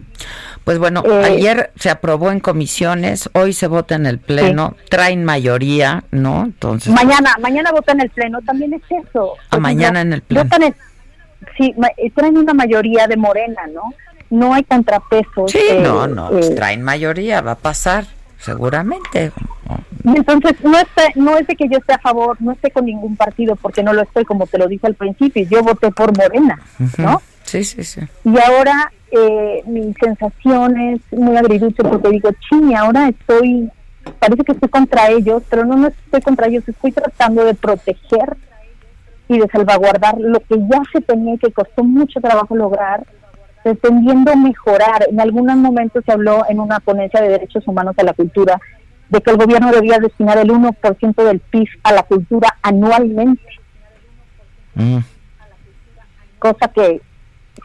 pues 0.63 0.77
bueno, 0.77 1.03
eh, 1.05 1.23
ayer 1.25 1.71
se 1.75 1.89
aprobó 1.89 2.31
en 2.31 2.39
comisiones, 2.39 3.29
hoy 3.33 3.53
se 3.53 3.67
vota 3.67 3.95
en 3.95 4.05
el 4.05 4.19
pleno, 4.19 4.75
traen 4.89 5.23
mayoría, 5.23 6.03
¿no? 6.11 6.43
Entonces 6.43 6.93
mañana, 6.93 7.35
mañana 7.41 7.71
vota 7.71 7.93
en 7.93 8.01
el 8.01 8.09
pleno, 8.09 8.39
también 8.41 8.73
es 8.73 8.81
eso. 9.07 9.33
A 9.49 9.55
ah, 9.55 9.59
mañana 9.59 10.01
en 10.01 10.13
el 10.13 10.21
pleno. 10.21 10.49
sí, 11.57 11.73
traen 12.15 12.37
una 12.37 12.53
mayoría 12.53 13.07
de 13.07 13.17
Morena, 13.17 13.67
¿no? 13.73 13.93
No 14.33 14.53
hay 14.53 14.63
contrapesos. 14.63 15.51
Sí, 15.51 15.61
no, 15.81 16.07
no, 16.07 16.29
pues 16.29 16.55
traen 16.55 16.81
mayoría, 16.81 17.41
va 17.41 17.51
a 17.51 17.55
pasar 17.55 18.05
seguramente. 18.39 19.31
Entonces, 20.03 20.55
no, 20.63 20.77
no 21.15 21.37
es 21.37 21.47
de 21.47 21.55
que 21.55 21.69
yo 21.69 21.77
esté 21.77 21.93
a 21.93 21.99
favor, 21.99 22.35
no 22.41 22.51
esté 22.51 22.71
con 22.71 22.85
ningún 22.85 23.15
partido, 23.15 23.55
porque 23.55 23.83
no 23.83 23.93
lo 23.93 24.01
estoy, 24.01 24.25
como 24.25 24.47
te 24.47 24.57
lo 24.57 24.67
dije 24.67 24.87
al 24.87 24.95
principio, 24.95 25.45
yo 25.47 25.61
voté 25.61 25.91
por 25.91 26.17
Morena, 26.17 26.59
¿no? 26.97 27.21
Sí, 27.43 27.63
sí, 27.63 27.83
sí. 27.83 28.01
Y 28.25 28.39
ahora 28.39 28.91
eh, 29.11 29.61
mi 29.67 29.93
sensación 29.93 30.79
es 30.79 31.01
muy 31.11 31.37
agridulce 31.37 31.83
porque 31.83 32.09
digo, 32.09 32.31
chini, 32.49 32.73
ahora 32.73 33.09
estoy, 33.09 33.69
parece 34.17 34.43
que 34.43 34.53
estoy 34.53 34.69
contra 34.69 35.09
ellos, 35.09 35.43
pero 35.47 35.63
no, 35.63 35.75
no 35.75 35.87
estoy 35.89 36.21
contra 36.21 36.47
ellos, 36.47 36.67
estoy 36.67 36.91
tratando 36.91 37.45
de 37.45 37.53
proteger 37.53 38.35
y 39.27 39.37
de 39.39 39.47
salvaguardar 39.47 40.19
lo 40.19 40.39
que 40.39 40.57
ya 40.57 40.81
se 40.91 41.01
tenía 41.01 41.35
y 41.35 41.37
que 41.37 41.51
costó 41.51 41.83
mucho 41.83 42.19
trabajo 42.19 42.55
lograr, 42.55 43.05
pretendiendo 43.63 44.35
mejorar. 44.35 45.07
En 45.09 45.19
algunos 45.19 45.55
momentos 45.57 46.03
se 46.05 46.11
habló 46.11 46.45
en 46.49 46.59
una 46.59 46.79
ponencia 46.79 47.21
de 47.21 47.29
derechos 47.29 47.67
humanos 47.67 47.95
a 47.97 48.03
la 48.03 48.13
cultura 48.13 48.59
de 49.09 49.21
que 49.21 49.31
el 49.31 49.37
gobierno 49.37 49.71
debía 49.71 49.99
destinar 49.99 50.37
el 50.37 50.49
1% 50.49 51.23
del 51.23 51.39
PIB 51.39 51.67
a 51.83 51.93
la 51.93 52.03
cultura 52.03 52.57
anualmente. 52.61 53.41
Mm. 54.75 54.99
Cosa 56.39 56.67
que 56.67 57.01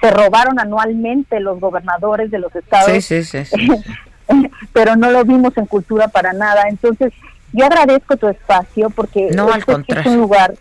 se 0.00 0.10
robaron 0.10 0.60
anualmente 0.60 1.40
los 1.40 1.58
gobernadores 1.58 2.30
de 2.30 2.38
los 2.38 2.54
estados. 2.54 2.90
Sí, 3.04 3.22
sí, 3.22 3.44
sí, 3.44 3.58
pero 4.72 4.94
no 4.96 5.10
lo 5.10 5.24
vimos 5.24 5.56
en 5.56 5.66
cultura 5.66 6.08
para 6.08 6.32
nada. 6.32 6.64
Entonces, 6.68 7.12
yo 7.52 7.64
agradezco 7.64 8.16
tu 8.16 8.28
espacio 8.28 8.90
porque 8.90 9.30
no, 9.32 9.50
al 9.50 9.64
es 9.86 10.06
un 10.06 10.18
lugar 10.18 10.54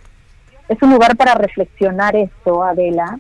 es 0.70 0.82
un 0.82 0.92
lugar 0.92 1.16
para 1.16 1.36
reflexionar 1.36 2.16
esto, 2.16 2.64
Adela, 2.64 3.20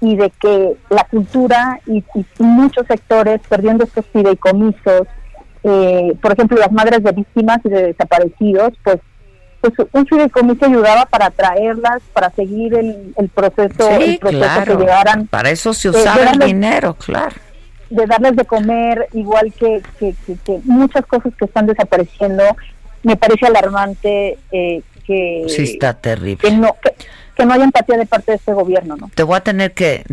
y 0.00 0.16
de 0.16 0.30
que 0.30 0.76
la 0.90 1.04
cultura 1.04 1.80
y, 1.86 2.04
y 2.14 2.24
muchos 2.38 2.86
sectores 2.86 3.40
perdiendo 3.48 3.84
estos 3.84 4.04
fideicomisos 4.06 5.06
eh, 5.68 6.16
por 6.22 6.32
ejemplo, 6.32 6.56
las 6.58 6.70
madres 6.70 7.02
de 7.02 7.10
víctimas 7.10 7.58
y 7.64 7.68
de 7.68 7.88
desaparecidos, 7.88 8.72
pues 8.84 9.00
pues 9.60 9.88
un 9.92 10.06
fideicomiso 10.06 10.66
ayudaba 10.66 11.06
para 11.06 11.30
traerlas, 11.30 12.00
para 12.12 12.30
seguir 12.30 12.74
el, 12.74 13.12
el 13.16 13.28
proceso, 13.30 13.90
el 13.90 14.18
proceso 14.18 14.64
que 14.64 14.76
llevaran. 14.76 15.26
Para 15.26 15.50
eso 15.50 15.74
se 15.74 15.88
usaba 15.88 16.30
el 16.30 16.38
dinero, 16.38 16.94
claro. 16.94 17.34
De 17.90 18.06
darles 18.06 18.36
de 18.36 18.44
comer, 18.44 19.08
igual 19.12 19.52
que, 19.58 19.82
que, 19.98 20.14
que, 20.44 20.60
muchas 20.64 21.04
cosas 21.06 21.32
que 21.36 21.46
están 21.46 21.66
desapareciendo. 21.66 22.44
Me 23.02 23.16
parece 23.16 23.46
alarmante 23.46 24.38
eh, 24.52 24.82
que... 25.04 25.46
Sí, 25.48 25.62
está 25.62 25.94
terrible. 25.94 26.48
Que 26.48 26.50
no, 26.52 26.76
que 27.36 27.44
no 27.44 27.52
haya 27.52 27.64
empatía 27.64 27.98
de 27.98 28.06
parte 28.06 28.32
de 28.32 28.36
este 28.36 28.52
gobierno, 28.52 28.96
¿no? 28.96 29.10
Te 29.14 29.22
voy 29.22 29.36
a 29.36 29.40
tener 29.40 29.72
que, 29.72 30.04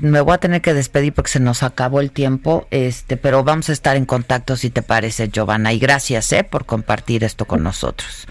me 0.00 0.20
voy 0.20 0.34
a 0.34 0.38
tener 0.38 0.62
que 0.62 0.74
despedir 0.74 1.12
porque 1.12 1.30
se 1.30 1.40
nos 1.40 1.62
acabó 1.62 2.00
el 2.00 2.12
tiempo, 2.12 2.66
este, 2.70 3.16
pero 3.16 3.42
vamos 3.42 3.68
a 3.68 3.72
estar 3.72 3.96
en 3.96 4.06
contacto 4.06 4.56
si 4.56 4.70
te 4.70 4.82
parece, 4.82 5.28
Giovanna, 5.28 5.72
y 5.72 5.78
gracias, 5.78 6.32
eh, 6.32 6.44
por 6.44 6.66
compartir 6.66 7.24
esto 7.24 7.46
con 7.46 7.62
nosotros. 7.62 8.28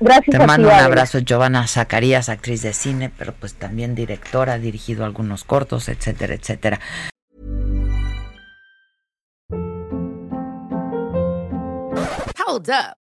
Gracias. 0.00 0.36
Te 0.36 0.46
mando 0.46 0.68
un 0.68 0.74
abrazo, 0.74 1.20
Giovanna 1.20 1.66
Zacarías, 1.66 2.28
actriz 2.28 2.62
de 2.62 2.72
cine, 2.72 3.10
pero 3.16 3.32
pues 3.32 3.54
también 3.54 3.94
directora, 3.94 4.54
ha 4.54 4.58
dirigido 4.58 5.04
algunos 5.04 5.44
cortos, 5.44 5.88
etcétera, 5.88 6.34
etcétera. 6.34 6.80
Hold 12.46 12.70
up. 12.70 13.07